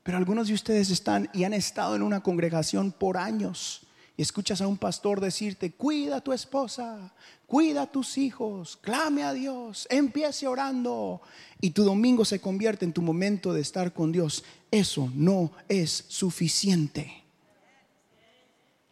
Pero 0.08 0.16
algunos 0.16 0.48
de 0.48 0.54
ustedes 0.54 0.88
están 0.88 1.28
y 1.34 1.44
han 1.44 1.52
estado 1.52 1.94
en 1.94 2.02
una 2.02 2.22
congregación 2.22 2.92
por 2.92 3.18
años 3.18 3.82
y 4.16 4.22
escuchas 4.22 4.62
a 4.62 4.66
un 4.66 4.78
pastor 4.78 5.20
decirte, 5.20 5.72
cuida 5.72 6.16
a 6.16 6.20
tu 6.22 6.32
esposa, 6.32 7.12
cuida 7.46 7.82
a 7.82 7.92
tus 7.92 8.16
hijos, 8.16 8.78
clame 8.78 9.22
a 9.22 9.34
Dios, 9.34 9.86
empiece 9.90 10.46
orando 10.46 11.20
y 11.60 11.72
tu 11.72 11.84
domingo 11.84 12.24
se 12.24 12.40
convierte 12.40 12.86
en 12.86 12.94
tu 12.94 13.02
momento 13.02 13.52
de 13.52 13.60
estar 13.60 13.92
con 13.92 14.10
Dios. 14.10 14.44
Eso 14.70 15.12
no 15.14 15.50
es 15.68 16.06
suficiente. 16.08 17.24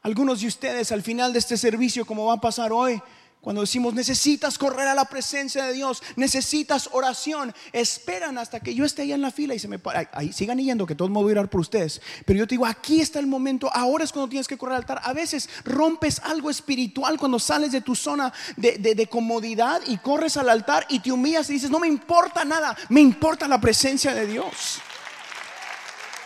Algunos 0.03 0.43
de 0.43 0.49
ustedes 0.49 0.93
al 0.93 1.01
final 1.01 1.33
de 1.33 1.39
este 1.39 1.57
servicio, 1.57 2.05
como 2.05 2.27
va 2.27 2.35
a 2.35 2.41
pasar 2.43 2.73
hoy, 2.73 3.01
cuando 3.47 3.61
decimos 3.61 3.95
necesitas 3.95 4.59
correr 4.59 4.89
a 4.89 4.95
la 4.97 5.05
presencia 5.05 5.65
de 5.67 5.73
Dios, 5.73 6.03
necesitas 6.17 6.89
oración, 6.91 7.55
esperan 7.73 8.39
hasta 8.39 8.59
que 8.59 8.75
yo 8.75 8.85
esté 8.85 9.03
ahí 9.03 9.13
en 9.13 9.23
la 9.23 9.31
fila 9.31 9.55
y 9.55 9.61
se 9.61 9.69
me 9.69 9.79
ahí, 10.11 10.33
sigan 10.33 10.59
yendo 10.59 10.85
que 10.85 10.97
todo 10.97 11.09
modo 11.11 11.27
voy 11.27 11.31
a 11.31 11.39
orar 11.39 11.49
por 11.49 11.61
ustedes. 11.61 12.03
Pero 12.25 12.41
yo 12.41 12.49
te 12.49 12.55
digo, 12.55 12.67
aquí 12.67 13.01
está 13.01 13.21
el 13.21 13.29
momento, 13.29 13.71
ahora 13.73 14.03
es 14.03 14.11
cuando 14.11 14.31
tienes 14.31 14.49
que 14.49 14.59
correr 14.59 14.75
al 14.75 14.81
altar. 14.81 15.01
A 15.05 15.13
veces 15.13 15.49
rompes 15.65 16.21
algo 16.25 16.51
espiritual 16.51 17.19
cuando 17.21 17.39
sales 17.39 17.71
de 17.71 17.83
tu 17.83 17.95
zona 17.95 18.33
de 18.57 19.09
comodidad 19.09 19.81
y 19.87 19.99
corres 19.99 20.37
al 20.37 20.49
altar 20.49 20.85
y 20.89 20.99
te 20.99 21.13
humillas 21.13 21.49
y 21.49 21.53
dices, 21.53 21.71
no 21.71 21.79
me 21.79 21.87
importa 21.87 22.45
nada, 22.45 22.77
me 22.89 23.01
importa 23.01 23.47
la 23.47 23.61
presencia 23.61 24.13
de 24.13 24.27
Dios. 24.27 24.81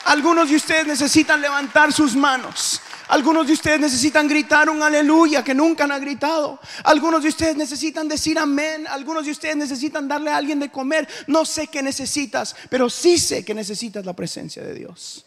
Algunos 0.07 0.49
de 0.49 0.57
ustedes 0.57 0.87
necesitan 0.87 1.43
levantar 1.43 1.93
sus 1.93 2.17
manos 2.17 2.81
algunos 3.11 3.49
de 3.49 3.55
ustedes 3.55 3.81
necesitan 3.81 4.29
gritar 4.29 4.71
un 4.71 4.81
aleluya 4.85 5.43
que 5.43 5.53
nunca 5.53 5.83
han 5.83 6.01
gritado. 6.01 6.61
Algunos 6.85 7.25
de 7.25 7.31
ustedes 7.31 7.57
necesitan 7.57 8.07
decir 8.07 8.39
amén. 8.39 8.87
Algunos 8.87 9.25
de 9.25 9.33
ustedes 9.33 9.57
necesitan 9.57 10.07
darle 10.07 10.31
a 10.31 10.37
alguien 10.37 10.61
de 10.61 10.71
comer. 10.71 11.09
No 11.27 11.45
sé 11.45 11.67
qué 11.67 11.83
necesitas, 11.83 12.55
pero 12.69 12.89
sí 12.89 13.19
sé 13.19 13.45
que 13.45 13.53
necesitas 13.53 14.07
la 14.07 14.15
presencia 14.15 14.63
de 14.63 14.75
Dios. 14.75 15.27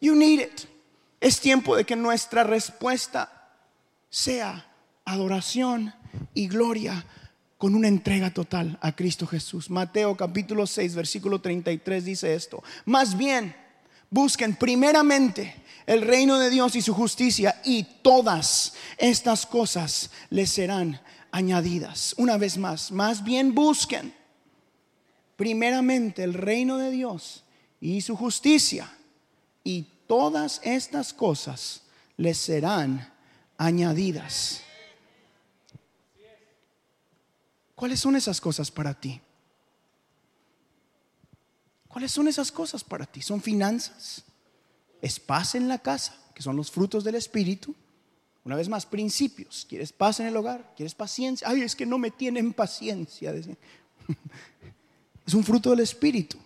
You 0.00 0.16
need 0.16 0.40
it. 0.40 0.60
Es 1.20 1.38
tiempo 1.38 1.76
de 1.76 1.84
que 1.84 1.94
nuestra 1.94 2.42
respuesta 2.42 3.52
sea 4.10 4.66
adoración 5.04 5.94
y 6.34 6.48
gloria 6.48 7.06
con 7.58 7.76
una 7.76 7.86
entrega 7.86 8.34
total 8.34 8.76
a 8.82 8.96
Cristo 8.96 9.28
Jesús. 9.28 9.70
Mateo 9.70 10.16
capítulo 10.16 10.66
6, 10.66 10.96
versículo 10.96 11.40
33 11.40 12.04
dice 12.04 12.34
esto. 12.34 12.64
Más 12.86 13.16
bien, 13.16 13.54
busquen 14.14 14.54
primeramente 14.54 15.56
el 15.86 16.02
reino 16.02 16.38
de 16.38 16.48
Dios 16.48 16.76
y 16.76 16.82
su 16.82 16.94
justicia 16.94 17.60
y 17.64 17.82
todas 17.82 18.74
estas 18.96 19.44
cosas 19.44 20.10
les 20.30 20.50
serán 20.50 21.00
añadidas. 21.32 22.14
Una 22.16 22.36
vez 22.36 22.56
más, 22.56 22.92
más 22.92 23.24
bien 23.24 23.54
busquen 23.54 24.14
primeramente 25.36 26.22
el 26.22 26.32
reino 26.32 26.78
de 26.78 26.92
Dios 26.92 27.42
y 27.80 28.00
su 28.02 28.16
justicia 28.16 28.88
y 29.64 29.82
todas 30.06 30.60
estas 30.62 31.12
cosas 31.12 31.82
les 32.16 32.38
serán 32.38 33.12
añadidas. 33.58 34.60
¿Cuáles 37.74 37.98
son 37.98 38.14
esas 38.14 38.40
cosas 38.40 38.70
para 38.70 38.94
ti? 38.94 39.20
¿Cuáles 41.94 42.10
son 42.10 42.26
esas 42.26 42.50
cosas 42.50 42.82
para 42.82 43.06
ti? 43.06 43.22
¿Son 43.22 43.40
finanzas? 43.40 44.24
es 45.00 45.20
paz 45.20 45.54
en 45.54 45.68
la 45.68 45.78
casa, 45.78 46.16
que 46.34 46.42
son 46.42 46.56
los 46.56 46.72
frutos 46.72 47.04
del 47.04 47.14
Espíritu. 47.14 47.72
Una 48.42 48.56
vez 48.56 48.68
más, 48.68 48.84
principios. 48.84 49.64
¿Quieres 49.68 49.92
paz 49.92 50.18
en 50.18 50.26
el 50.26 50.36
hogar? 50.36 50.72
¿Quieres 50.74 50.94
paciencia? 50.94 51.46
Ay, 51.46 51.60
es 51.60 51.76
que 51.76 51.86
no 51.86 51.98
me 51.98 52.10
tienen 52.10 52.52
paciencia. 52.52 53.32
Es 55.24 55.34
un 55.34 55.44
fruto 55.44 55.70
del 55.70 55.80
Espíritu. 55.80 56.36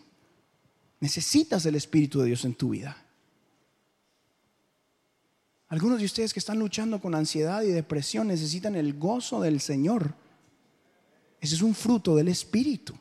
Necesitas 1.01 1.65
el 1.65 1.77
Espíritu 1.77 2.21
de 2.21 2.27
Dios 2.27 2.45
en 2.45 2.55
tu 2.55 2.69
vida. 2.69 2.97
Algunos 5.69 5.99
de 5.99 6.05
ustedes 6.05 6.35
que 6.35 6.41
están 6.41 6.59
luchando 6.59 7.01
con 7.01 7.15
ansiedad 7.15 7.63
y 7.63 7.69
depresión 7.69 8.29
necesitan 8.29 8.77
el 8.77 8.99
gozo 8.99 9.41
del 9.41 9.63
Señor. 9.63 10.15
Ese 11.41 11.55
es 11.55 11.63
un 11.63 11.75
fruto 11.75 12.15
del 12.15 12.29
Espíritu. 12.29 12.95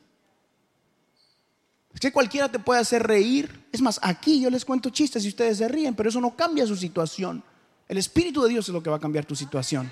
Es 1.98 2.02
que 2.02 2.12
cualquiera 2.12 2.48
te 2.48 2.60
puede 2.60 2.80
hacer 2.80 3.02
reír. 3.02 3.66
Es 3.72 3.82
más, 3.82 4.00
aquí 4.04 4.40
yo 4.40 4.52
les 4.52 4.64
cuento 4.64 4.92
chistes 4.92 5.26
y 5.26 5.30
ustedes 5.30 5.58
se 5.58 5.68
ríen, 5.68 5.96
pero 5.96 6.10
eso 6.10 6.22
no 6.22 6.36
cambia 6.36 6.68
su 6.68 6.76
situación. 6.76 7.44
El 7.88 7.98
Espíritu 7.98 8.44
de 8.44 8.50
Dios 8.50 8.68
es 8.70 8.74
lo 8.76 8.84
que 8.84 8.92
va 8.92 8.98
a 8.98 9.00
cambiar 9.00 9.26
tu 9.26 9.36
situación. 9.36 9.92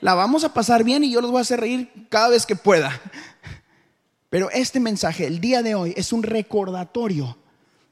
La 0.00 0.14
vamos 0.14 0.42
a 0.42 0.52
pasar 0.52 0.82
bien 0.82 1.04
y 1.04 1.12
yo 1.12 1.20
los 1.20 1.30
voy 1.30 1.38
a 1.38 1.42
hacer 1.42 1.60
reír 1.60 2.08
cada 2.08 2.30
vez 2.30 2.44
que 2.44 2.56
pueda. 2.56 3.00
Pero 4.30 4.50
este 4.50 4.80
mensaje, 4.80 5.24
el 5.24 5.40
día 5.40 5.62
de 5.62 5.76
hoy, 5.76 5.94
es 5.96 6.12
un 6.12 6.24
recordatorio 6.24 7.38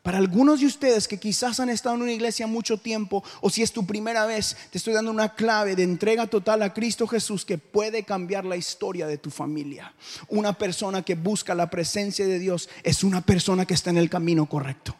para 0.02 0.16
algunos 0.16 0.60
de 0.60 0.66
ustedes 0.66 1.06
que 1.06 1.18
quizás 1.18 1.60
han 1.60 1.68
estado 1.68 1.94
en 1.96 2.02
una 2.02 2.12
iglesia 2.12 2.46
mucho 2.46 2.78
tiempo 2.78 3.22
o 3.42 3.50
si 3.50 3.62
es 3.62 3.70
tu 3.70 3.84
primera 3.84 4.24
vez, 4.24 4.56
te 4.70 4.78
estoy 4.78 4.94
dando 4.94 5.10
una 5.10 5.34
clave 5.34 5.76
de 5.76 5.82
entrega 5.82 6.26
total 6.26 6.62
a 6.62 6.72
Cristo 6.72 7.06
Jesús 7.06 7.44
que 7.44 7.58
puede 7.58 8.04
cambiar 8.04 8.46
la 8.46 8.56
historia 8.56 9.06
de 9.06 9.18
tu 9.18 9.30
familia. 9.30 9.92
Una 10.28 10.54
persona 10.54 11.02
que 11.02 11.16
busca 11.16 11.54
la 11.54 11.68
presencia 11.68 12.26
de 12.26 12.38
Dios 12.38 12.70
es 12.82 13.04
una 13.04 13.20
persona 13.20 13.66
que 13.66 13.74
está 13.74 13.90
en 13.90 13.98
el 13.98 14.08
camino 14.08 14.46
correcto. 14.46 14.96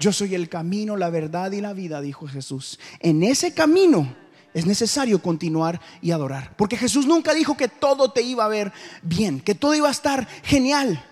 Yo 0.00 0.12
soy 0.12 0.34
el 0.34 0.48
camino, 0.48 0.96
la 0.96 1.08
verdad 1.08 1.52
y 1.52 1.60
la 1.60 1.72
vida, 1.72 2.00
dijo 2.00 2.26
Jesús. 2.26 2.80
En 3.00 3.22
ese 3.22 3.54
camino 3.54 4.14
es 4.52 4.66
necesario 4.66 5.22
continuar 5.22 5.80
y 6.02 6.10
adorar. 6.10 6.54
Porque 6.56 6.76
Jesús 6.76 7.06
nunca 7.06 7.32
dijo 7.32 7.56
que 7.56 7.68
todo 7.68 8.10
te 8.10 8.22
iba 8.22 8.44
a 8.44 8.48
ver 8.48 8.72
bien, 9.02 9.40
que 9.40 9.54
todo 9.54 9.74
iba 9.74 9.88
a 9.88 9.92
estar 9.92 10.26
genial. 10.42 11.02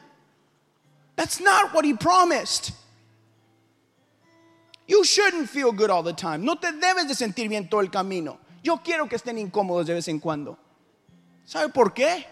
That's 1.14 1.40
not 1.40 1.72
what 1.72 1.85
he 1.85 1.94
promised. 1.94 2.74
You 4.87 5.03
shouldn't 5.05 5.49
feel 5.49 5.73
good 5.73 5.90
all 5.90 6.03
the 6.03 6.12
time. 6.12 6.44
No 6.44 6.57
te 6.57 6.73
debes 6.73 7.09
de 7.09 7.14
sentir 7.14 7.49
bien 7.49 7.68
todo 7.68 7.81
el 7.81 7.90
camino. 7.90 8.38
Yo 8.62 8.83
quiero 8.83 9.09
que 9.09 9.16
estén 9.16 9.38
incómodos 9.38 9.87
de 9.87 9.94
vez 9.94 10.09
en 10.09 10.18
cuando. 10.18 10.59
¿Sabe 11.44 11.70
por 11.70 11.94
qué? 11.94 12.27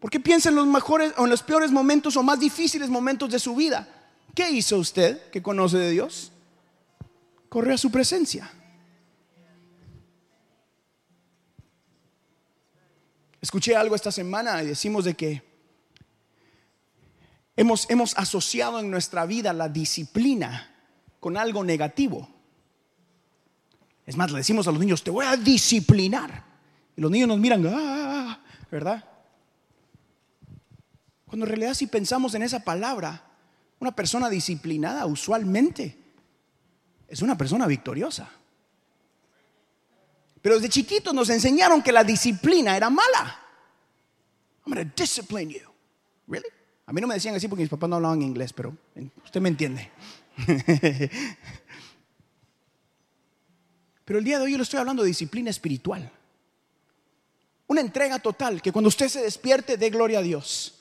Porque 0.00 0.20
piensa 0.20 0.48
en 0.48 0.56
los 0.56 0.66
mejores 0.66 1.12
o 1.16 1.24
en 1.24 1.30
los 1.30 1.42
peores 1.42 1.70
momentos 1.70 2.16
o 2.16 2.22
más 2.22 2.40
difíciles 2.40 2.88
momentos 2.88 3.30
de 3.30 3.38
su 3.38 3.54
vida. 3.54 3.88
¿Qué 4.34 4.50
hizo 4.50 4.78
usted 4.78 5.30
que 5.30 5.42
conoce 5.42 5.78
de 5.78 5.90
Dios? 5.90 6.32
Corrió 7.48 7.74
a 7.74 7.78
su 7.78 7.90
presencia. 7.90 8.50
Escuché 13.40 13.76
algo 13.76 13.94
esta 13.94 14.12
semana 14.12 14.62
y 14.62 14.66
decimos 14.66 15.04
de 15.04 15.14
que 15.14 15.42
hemos, 17.56 17.90
hemos 17.90 18.16
asociado 18.16 18.78
en 18.78 18.90
nuestra 18.90 19.26
vida 19.26 19.52
la 19.52 19.68
disciplina 19.68 20.71
con 21.22 21.36
algo 21.36 21.62
negativo. 21.62 22.28
Es 24.04 24.16
más, 24.16 24.32
le 24.32 24.38
decimos 24.38 24.66
a 24.66 24.72
los 24.72 24.80
niños, 24.80 25.04
te 25.04 25.12
voy 25.12 25.24
a 25.24 25.36
disciplinar. 25.36 26.42
Y 26.96 27.00
los 27.00 27.12
niños 27.12 27.28
nos 27.28 27.38
miran, 27.38 27.64
ah, 27.72 28.40
¿verdad? 28.68 29.04
Cuando 31.24 31.46
en 31.46 31.48
realidad 31.48 31.74
si 31.74 31.86
pensamos 31.86 32.34
en 32.34 32.42
esa 32.42 32.64
palabra, 32.64 33.22
una 33.78 33.92
persona 33.92 34.28
disciplinada 34.28 35.06
usualmente 35.06 35.96
es 37.06 37.22
una 37.22 37.38
persona 37.38 37.68
victoriosa. 37.68 38.28
Pero 40.42 40.56
desde 40.56 40.70
chiquitos 40.70 41.14
nos 41.14 41.30
enseñaron 41.30 41.82
que 41.82 41.92
la 41.92 42.02
disciplina 42.02 42.76
era 42.76 42.90
mala. 42.90 43.38
I'm 44.66 44.74
going 44.74 44.84
to 44.84 44.92
discipline 45.00 45.50
you. 45.50 45.70
Really? 46.26 46.48
A 46.84 46.92
mí 46.92 47.00
no 47.00 47.06
me 47.06 47.14
decían 47.14 47.36
así 47.36 47.46
porque 47.46 47.62
mis 47.62 47.70
papás 47.70 47.88
no 47.88 47.94
hablaban 47.94 48.22
inglés, 48.22 48.52
pero 48.52 48.76
usted 49.24 49.40
me 49.40 49.50
entiende. 49.50 49.88
pero 54.04 54.18
el 54.18 54.24
día 54.24 54.38
de 54.38 54.44
hoy 54.44 54.52
yo 54.52 54.56
le 54.56 54.62
estoy 54.62 54.78
hablando 54.80 55.02
de 55.02 55.08
disciplina 55.08 55.50
espiritual. 55.50 56.10
Una 57.66 57.80
entrega 57.80 58.18
total, 58.18 58.60
que 58.60 58.72
cuando 58.72 58.88
usted 58.88 59.08
se 59.08 59.22
despierte 59.22 59.76
dé 59.76 59.90
gloria 59.90 60.18
a 60.18 60.22
Dios. 60.22 60.74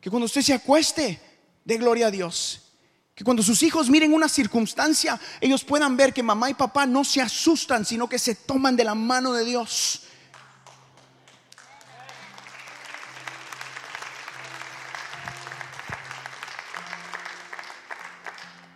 Que 0.00 0.10
cuando 0.10 0.26
usted 0.26 0.42
se 0.42 0.54
acueste 0.54 1.20
dé 1.64 1.76
gloria 1.78 2.08
a 2.08 2.10
Dios. 2.10 2.72
Que 3.14 3.24
cuando 3.24 3.42
sus 3.42 3.62
hijos 3.62 3.90
miren 3.90 4.12
una 4.12 4.28
circunstancia, 4.28 5.20
ellos 5.40 5.64
puedan 5.64 5.96
ver 5.96 6.12
que 6.12 6.22
mamá 6.22 6.50
y 6.50 6.54
papá 6.54 6.86
no 6.86 7.04
se 7.04 7.20
asustan, 7.20 7.84
sino 7.84 8.08
que 8.08 8.18
se 8.18 8.34
toman 8.34 8.76
de 8.76 8.84
la 8.84 8.94
mano 8.94 9.32
de 9.32 9.44
Dios. 9.44 10.04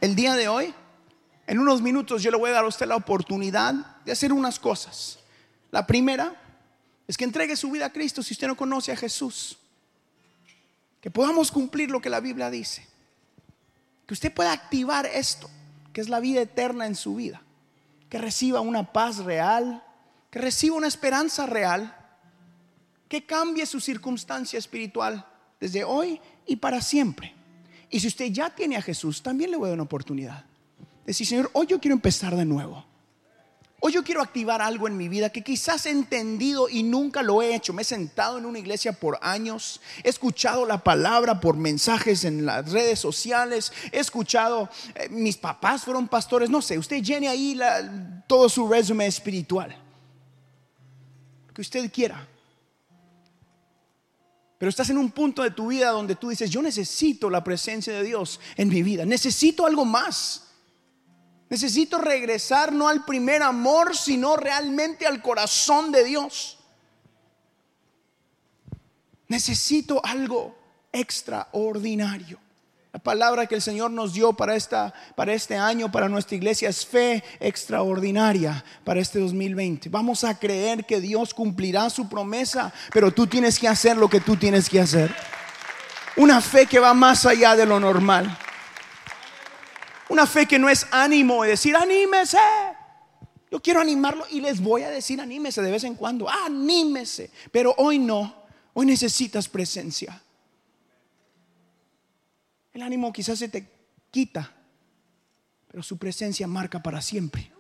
El 0.05 0.15
día 0.15 0.35
de 0.35 0.49
hoy, 0.49 0.75
en 1.47 1.59
unos 1.59 1.81
minutos, 1.81 2.23
yo 2.23 2.31
le 2.31 2.37
voy 2.37 2.51
a 2.51 2.53
dar 2.53 2.65
a 2.65 2.69
usted 2.69 2.87
la 2.87 2.95
oportunidad 2.95 3.73
de 4.05 4.13
hacer 4.13 4.35
unas 4.35 4.59
cosas. 4.59 5.19
La 5.71 5.87
primera 5.87 6.39
es 7.09 7.17
que 7.17 7.25
entregue 7.25 7.57
su 7.57 7.71
vida 7.71 7.87
a 7.87 7.91
Cristo 7.91 8.23
si 8.23 8.35
usted 8.35 8.47
no 8.47 8.55
conoce 8.55 8.93
a 8.93 8.97
Jesús. 8.97 9.57
Que 11.01 11.11
podamos 11.11 11.51
cumplir 11.51 11.91
lo 11.91 12.03
que 12.03 12.11
la 12.11 12.21
Biblia 12.21 12.51
dice 12.51 12.87
que 14.07 14.13
usted 14.13 14.31
pueda 14.31 14.53
activar 14.53 15.07
esto, 15.07 15.49
que 15.95 16.03
es 16.03 16.11
la 16.11 16.21
vida 16.21 16.43
eterna 16.43 16.85
en 16.85 16.97
su 16.97 17.15
vida, 17.15 17.41
que 18.11 18.19
reciba 18.19 18.61
una 18.61 18.93
paz 18.93 19.25
real, 19.25 19.83
que 20.31 20.39
reciba 20.39 20.77
una 20.77 20.89
esperanza 20.89 21.47
real, 21.47 21.97
que 23.09 23.25
cambie 23.25 23.65
su 23.65 23.81
circunstancia 23.81 24.59
espiritual 24.59 25.27
desde 25.59 25.83
hoy 25.83 26.21
y 26.45 26.57
para 26.57 26.83
siempre. 26.83 27.35
Y 27.95 28.01
si 28.01 28.09
usted 28.09 28.33
ya 28.33 28.51
tiene 28.51 28.77
a 28.77 28.83
Jesús, 28.83 29.23
también 29.23 29.53
le 29.53 29.57
voy 29.57 29.67
a 29.67 29.69
dar 29.69 29.77
una 29.77 29.85
oportunidad. 29.85 30.45
Decir, 31.07 31.29
Señor, 31.29 31.49
hoy 31.53 31.69
yo 31.69 31.79
quiero 31.79 31.95
empezar 31.95 32.35
de 32.35 32.45
nuevo. 32.45 32.85
Hoy 33.79 33.93
yo 33.93 34.03
quiero 34.03 34.21
activar 34.21 34.61
algo 34.61 34.89
en 34.89 34.97
mi 34.97 35.09
vida 35.09 35.31
que 35.31 35.45
quizás 35.45 35.87
he 35.87 35.91
entendido 35.91 36.69
y 36.69 36.83
nunca 36.83 37.23
lo 37.23 37.41
he 37.41 37.55
hecho. 37.55 37.73
Me 37.73 37.83
he 37.83 37.85
sentado 37.85 38.39
en 38.39 38.47
una 38.47 38.59
iglesia 38.59 38.95
por 38.95 39.17
años, 39.23 39.81
he 40.03 40.09
escuchado 40.09 40.67
la 40.67 40.83
palabra 40.83 41.39
por 41.39 41.57
mensajes 41.57 42.25
en 42.25 42.45
las 42.45 42.73
redes 42.73 42.99
sociales, 42.99 43.73
he 43.93 44.01
escuchado, 44.01 44.69
eh, 44.97 45.09
mis 45.09 45.37
papás 45.37 45.85
fueron 45.85 46.09
pastores, 46.09 46.51
no 46.51 46.63
sé, 46.63 46.77
usted 46.77 47.01
llene 47.01 47.29
ahí 47.29 47.57
todo 48.27 48.49
su 48.49 48.67
resumen 48.67 49.07
espiritual. 49.07 49.73
Que 51.55 51.61
usted 51.61 51.93
quiera. 51.93 52.27
Pero 54.59 54.71
estás 54.71 54.91
en 54.91 54.99
un 54.99 55.11
punto 55.11 55.43
de 55.43 55.51
tu 55.51 55.69
vida 55.69 55.91
donde 55.91 56.17
tú 56.17 56.29
dices, 56.29 56.51
yo 56.51 56.63
necesito 56.63 57.29
la 57.29 57.43
presencia 57.43 57.93
de 57.93 58.03
Dios 58.03 58.41
en 58.57 58.69
mi 58.69 58.83
vida, 58.83 59.05
necesito 59.05 59.67
algo 59.67 59.85
más. 59.85 60.41
Necesito 61.51 61.99
regresar 61.99 62.73
no 62.73 62.89
al 62.89 63.05
primer 63.05 63.43
amor, 63.43 63.97
sino 63.97 64.37
realmente 64.37 65.07
al 65.07 65.23
corazón 65.23 65.93
de 65.93 66.03
Dios. 66.03 66.59
Necesito 69.29 70.05
algo 70.05 70.57
extraordinario. 70.91 72.44
La 72.95 73.01
palabra 73.01 73.49
que 73.49 73.57
el 73.57 73.61
Señor 73.61 73.91
nos 73.91 74.13
dio 74.13 74.35
para, 74.35 74.55
esta, 74.55 74.95
para 75.17 75.33
este 75.33 75.57
año, 75.57 75.91
para 75.91 76.09
nuestra 76.09 76.37
iglesia, 76.37 76.69
es 76.69 76.87
fe 76.87 77.25
extraordinaria 77.41 78.65
para 78.85 79.01
este 79.01 79.19
2020. 79.19 79.89
Vamos 79.89 80.23
a 80.23 80.39
creer 80.39 80.87
que 80.87 81.01
Dios 81.01 81.35
cumplirá 81.35 81.91
su 81.91 82.09
promesa, 82.09 82.73
pero 82.93 83.11
tú 83.11 83.27
tienes 83.27 83.59
que 83.59 83.67
hacer 83.67 83.97
lo 83.97 84.09
que 84.09 84.21
tú 84.21 84.37
tienes 84.37 84.71
que 84.71 84.79
hacer. 84.79 85.13
Una 86.15 86.41
fe 86.41 86.67
que 86.67 86.79
va 86.79 86.95
más 86.95 87.27
allá 87.27 87.57
de 87.57 87.67
lo 87.67 87.81
normal. 87.81 88.39
Una 90.09 90.25
fe 90.25 90.47
que 90.47 90.61
no 90.61 90.69
es 90.69 90.87
ánimo 90.93 91.45
y 91.45 91.49
decir, 91.49 91.75
anímese. 91.75 92.39
Yo 93.51 93.61
quiero 93.61 93.81
animarlo 93.81 94.25
y 94.31 94.41
les 94.41 94.61
voy 94.61 94.83
a 94.83 94.91
decir, 94.91 95.21
anímese 95.21 95.63
de 95.63 95.73
vez 95.73 95.83
en 95.83 95.97
cuando, 95.97 96.31
anímese. 96.31 97.33
Pero 97.51 97.75
hoy 97.77 97.99
no, 97.99 98.37
hoy 98.73 98.87
necesitas 98.87 99.49
presencia. 99.49 100.23
El 102.75 102.83
ánimo 102.83 103.13
quizás 103.13 103.39
se 103.39 103.49
te 103.49 103.67
quita, 104.11 104.53
pero 105.69 105.83
su 105.83 105.97
presencia 105.97 106.47
marca 106.47 106.83
para 106.83 107.01
siempre. 107.01 107.51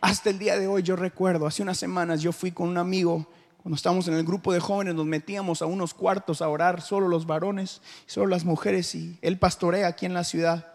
Hasta 0.00 0.30
el 0.30 0.38
día 0.38 0.58
de 0.58 0.66
hoy 0.66 0.82
yo 0.82 0.96
recuerdo, 0.96 1.46
hace 1.46 1.62
unas 1.62 1.78
semanas 1.78 2.22
yo 2.22 2.32
fui 2.32 2.50
con 2.50 2.68
un 2.68 2.78
amigo, 2.78 3.28
cuando 3.62 3.76
estábamos 3.76 4.08
en 4.08 4.14
el 4.14 4.24
grupo 4.24 4.52
de 4.52 4.58
jóvenes, 4.58 4.94
nos 4.94 5.06
metíamos 5.06 5.62
a 5.62 5.66
unos 5.66 5.94
cuartos 5.94 6.42
a 6.42 6.48
orar, 6.48 6.80
solo 6.80 7.06
los 7.06 7.26
varones, 7.26 7.82
solo 8.06 8.26
las 8.26 8.44
mujeres, 8.44 8.94
y 8.94 9.16
él 9.22 9.38
pastorea 9.38 9.86
aquí 9.86 10.06
en 10.06 10.14
la 10.14 10.24
ciudad 10.24 10.72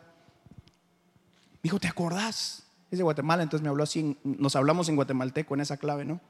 dijo, 1.63 1.79
¿te 1.79 1.87
acordás? 1.87 2.63
Es 2.91 2.97
de 2.97 3.03
Guatemala, 3.03 3.43
entonces 3.43 3.63
me 3.63 3.69
habló 3.69 3.83
así, 3.83 4.17
nos 4.23 4.55
hablamos 4.55 4.87
en 4.87 4.95
guatemalteco 4.95 5.53
en 5.55 5.61
esa 5.61 5.75
clave, 5.77 6.05
¿no? 6.05 6.21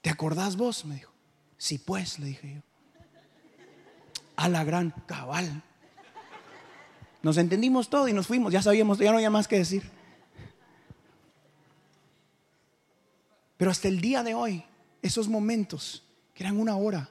¿Te 0.00 0.08
acordás 0.08 0.56
vos? 0.56 0.84
Me 0.84 0.94
dijo. 0.94 1.12
Sí, 1.58 1.78
pues, 1.78 2.18
le 2.18 2.26
dije 2.26 2.54
yo. 2.54 2.75
A 4.36 4.48
la 4.48 4.64
gran 4.64 4.90
cabal. 5.06 5.62
Nos 7.22 7.38
entendimos 7.38 7.90
todo 7.90 8.08
y 8.08 8.12
nos 8.12 8.26
fuimos, 8.26 8.52
ya 8.52 8.62
sabíamos, 8.62 8.98
ya 8.98 9.10
no 9.10 9.16
había 9.16 9.30
más 9.30 9.48
que 9.48 9.58
decir. 9.58 9.90
Pero 13.56 13.70
hasta 13.70 13.88
el 13.88 14.00
día 14.00 14.22
de 14.22 14.34
hoy, 14.34 14.64
esos 15.02 15.28
momentos, 15.28 16.04
que 16.34 16.44
eran 16.44 16.60
una 16.60 16.76
hora, 16.76 17.08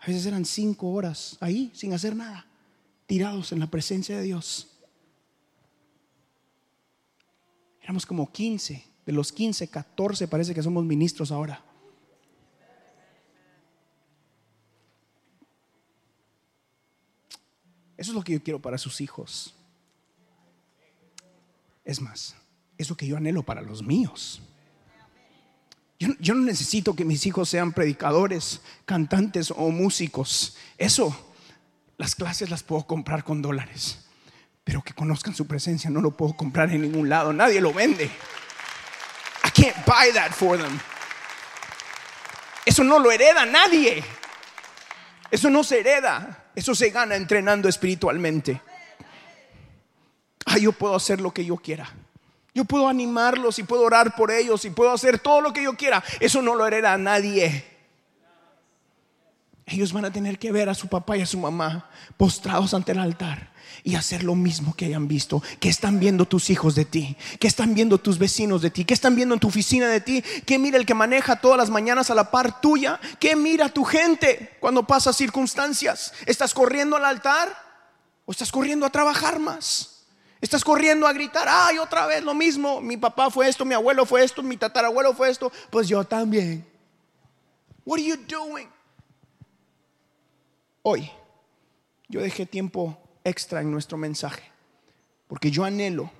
a 0.00 0.06
veces 0.06 0.24
eran 0.26 0.44
cinco 0.44 0.90
horas, 0.90 1.36
ahí, 1.40 1.70
sin 1.74 1.92
hacer 1.92 2.16
nada, 2.16 2.46
tirados 3.06 3.52
en 3.52 3.60
la 3.60 3.66
presencia 3.66 4.16
de 4.16 4.22
Dios 4.22 4.72
Éramos 7.82 8.06
como 8.06 8.30
15. 8.30 8.84
De 9.04 9.12
los 9.12 9.32
15, 9.32 9.68
14 9.68 10.28
parece 10.28 10.54
que 10.54 10.62
somos 10.62 10.84
ministros 10.84 11.32
ahora. 11.32 11.62
Eso 18.02 18.10
es 18.10 18.16
lo 18.16 18.24
que 18.24 18.32
yo 18.32 18.42
quiero 18.42 18.58
para 18.58 18.78
sus 18.78 19.00
hijos. 19.00 19.54
Es 21.84 22.00
más, 22.00 22.34
eso 22.76 22.96
que 22.96 23.06
yo 23.06 23.16
anhelo 23.16 23.44
para 23.44 23.62
los 23.62 23.80
míos. 23.80 24.42
Yo, 26.00 26.34
no 26.34 26.40
necesito 26.42 26.96
que 26.96 27.04
mis 27.04 27.26
hijos 27.26 27.48
sean 27.48 27.72
predicadores, 27.72 28.60
cantantes 28.86 29.52
o 29.52 29.70
músicos. 29.70 30.56
Eso, 30.78 31.16
las 31.96 32.16
clases 32.16 32.50
las 32.50 32.64
puedo 32.64 32.88
comprar 32.88 33.22
con 33.22 33.40
dólares 33.40 34.00
pero 34.64 34.82
que 34.82 34.94
conozcan 34.94 35.34
su 35.34 35.46
presencia 35.46 35.90
no 35.90 36.00
lo 36.00 36.12
puedo 36.12 36.36
comprar 36.36 36.70
en 36.70 36.82
ningún 36.82 37.08
lado, 37.08 37.32
nadie 37.32 37.60
lo 37.60 37.72
vende. 37.72 38.04
I 38.04 39.50
can't 39.50 39.76
buy 39.84 40.12
that 40.12 40.32
for 40.32 40.56
them. 40.56 40.78
Eso 42.64 42.84
no 42.84 42.98
lo 42.98 43.10
hereda 43.10 43.44
nadie. 43.44 44.04
Eso 45.30 45.50
no 45.50 45.64
se 45.64 45.80
hereda, 45.80 46.41
eso 46.54 46.74
se 46.74 46.90
gana 46.90 47.16
entrenando 47.16 47.68
espiritualmente. 47.68 48.60
Ah, 50.46 50.58
yo 50.58 50.72
puedo 50.72 50.94
hacer 50.94 51.20
lo 51.20 51.32
que 51.32 51.44
yo 51.44 51.56
quiera. 51.56 51.88
Yo 52.54 52.64
puedo 52.64 52.88
animarlos 52.88 53.58
y 53.58 53.62
puedo 53.62 53.82
orar 53.82 54.14
por 54.14 54.30
ellos 54.30 54.64
y 54.64 54.70
puedo 54.70 54.90
hacer 54.90 55.18
todo 55.18 55.40
lo 55.40 55.52
que 55.52 55.62
yo 55.62 55.74
quiera. 55.74 56.04
Eso 56.20 56.42
no 56.42 56.54
lo 56.54 56.66
hereda 56.66 56.92
a 56.92 56.98
nadie. 56.98 57.71
Ellos 59.66 59.92
van 59.92 60.04
a 60.04 60.12
tener 60.12 60.38
que 60.38 60.52
ver 60.52 60.68
a 60.68 60.74
su 60.74 60.88
papá 60.88 61.16
y 61.16 61.22
a 61.22 61.26
su 61.26 61.38
mamá 61.38 61.88
postrados 62.16 62.74
ante 62.74 62.92
el 62.92 62.98
altar 62.98 63.52
y 63.84 63.94
hacer 63.94 64.22
lo 64.22 64.34
mismo 64.34 64.74
que 64.74 64.86
hayan 64.86 65.08
visto, 65.08 65.42
que 65.60 65.68
están 65.68 65.98
viendo 65.98 66.26
tus 66.26 66.50
hijos 66.50 66.74
de 66.74 66.84
ti, 66.84 67.16
que 67.38 67.48
están 67.48 67.74
viendo 67.74 67.98
tus 67.98 68.18
vecinos 68.18 68.62
de 68.62 68.70
ti, 68.70 68.84
que 68.84 68.94
están 68.94 69.16
viendo 69.16 69.34
en 69.34 69.40
tu 69.40 69.48
oficina 69.48 69.88
de 69.88 70.00
ti, 70.00 70.22
que 70.46 70.58
mira 70.58 70.78
el 70.78 70.86
que 70.86 70.94
maneja 70.94 71.36
todas 71.36 71.58
las 71.58 71.70
mañanas 71.70 72.10
a 72.10 72.14
la 72.14 72.30
par 72.30 72.60
tuya, 72.60 73.00
que 73.18 73.34
mira 73.34 73.68
tu 73.68 73.84
gente 73.84 74.56
cuando 74.60 74.86
pasa 74.86 75.12
circunstancias. 75.12 76.12
¿Estás 76.26 76.54
corriendo 76.54 76.96
al 76.96 77.04
altar 77.04 77.56
o 78.24 78.32
estás 78.32 78.52
corriendo 78.52 78.86
a 78.86 78.90
trabajar 78.90 79.38
más? 79.38 80.04
Estás 80.40 80.64
corriendo 80.64 81.06
a 81.06 81.12
gritar, 81.12 81.46
ay, 81.48 81.78
otra 81.78 82.06
vez 82.06 82.22
lo 82.24 82.34
mismo, 82.34 82.80
mi 82.80 82.96
papá 82.96 83.30
fue 83.30 83.48
esto, 83.48 83.64
mi 83.64 83.74
abuelo 83.74 84.04
fue 84.04 84.24
esto, 84.24 84.42
mi 84.42 84.56
tatarabuelo 84.56 85.14
fue 85.14 85.30
esto, 85.30 85.52
pues 85.70 85.86
yo 85.86 86.02
también. 86.02 86.66
What 87.84 87.98
are 87.98 88.04
you 88.04 88.16
doing? 88.16 88.68
Hoy 90.82 91.08
yo 92.08 92.20
dejé 92.20 92.44
tiempo 92.44 92.98
extra 93.22 93.60
en 93.60 93.70
nuestro 93.70 93.96
mensaje, 93.96 94.42
porque 95.28 95.50
yo 95.50 95.64
anhelo 95.64 96.10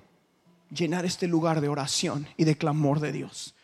llenar 0.69 1.05
este 1.05 1.27
lugar 1.27 1.59
de 1.59 1.67
oración 1.67 2.27
y 2.37 2.45
de 2.45 2.57
clamor 2.57 2.99
de 3.01 3.11
Dios. 3.11 3.55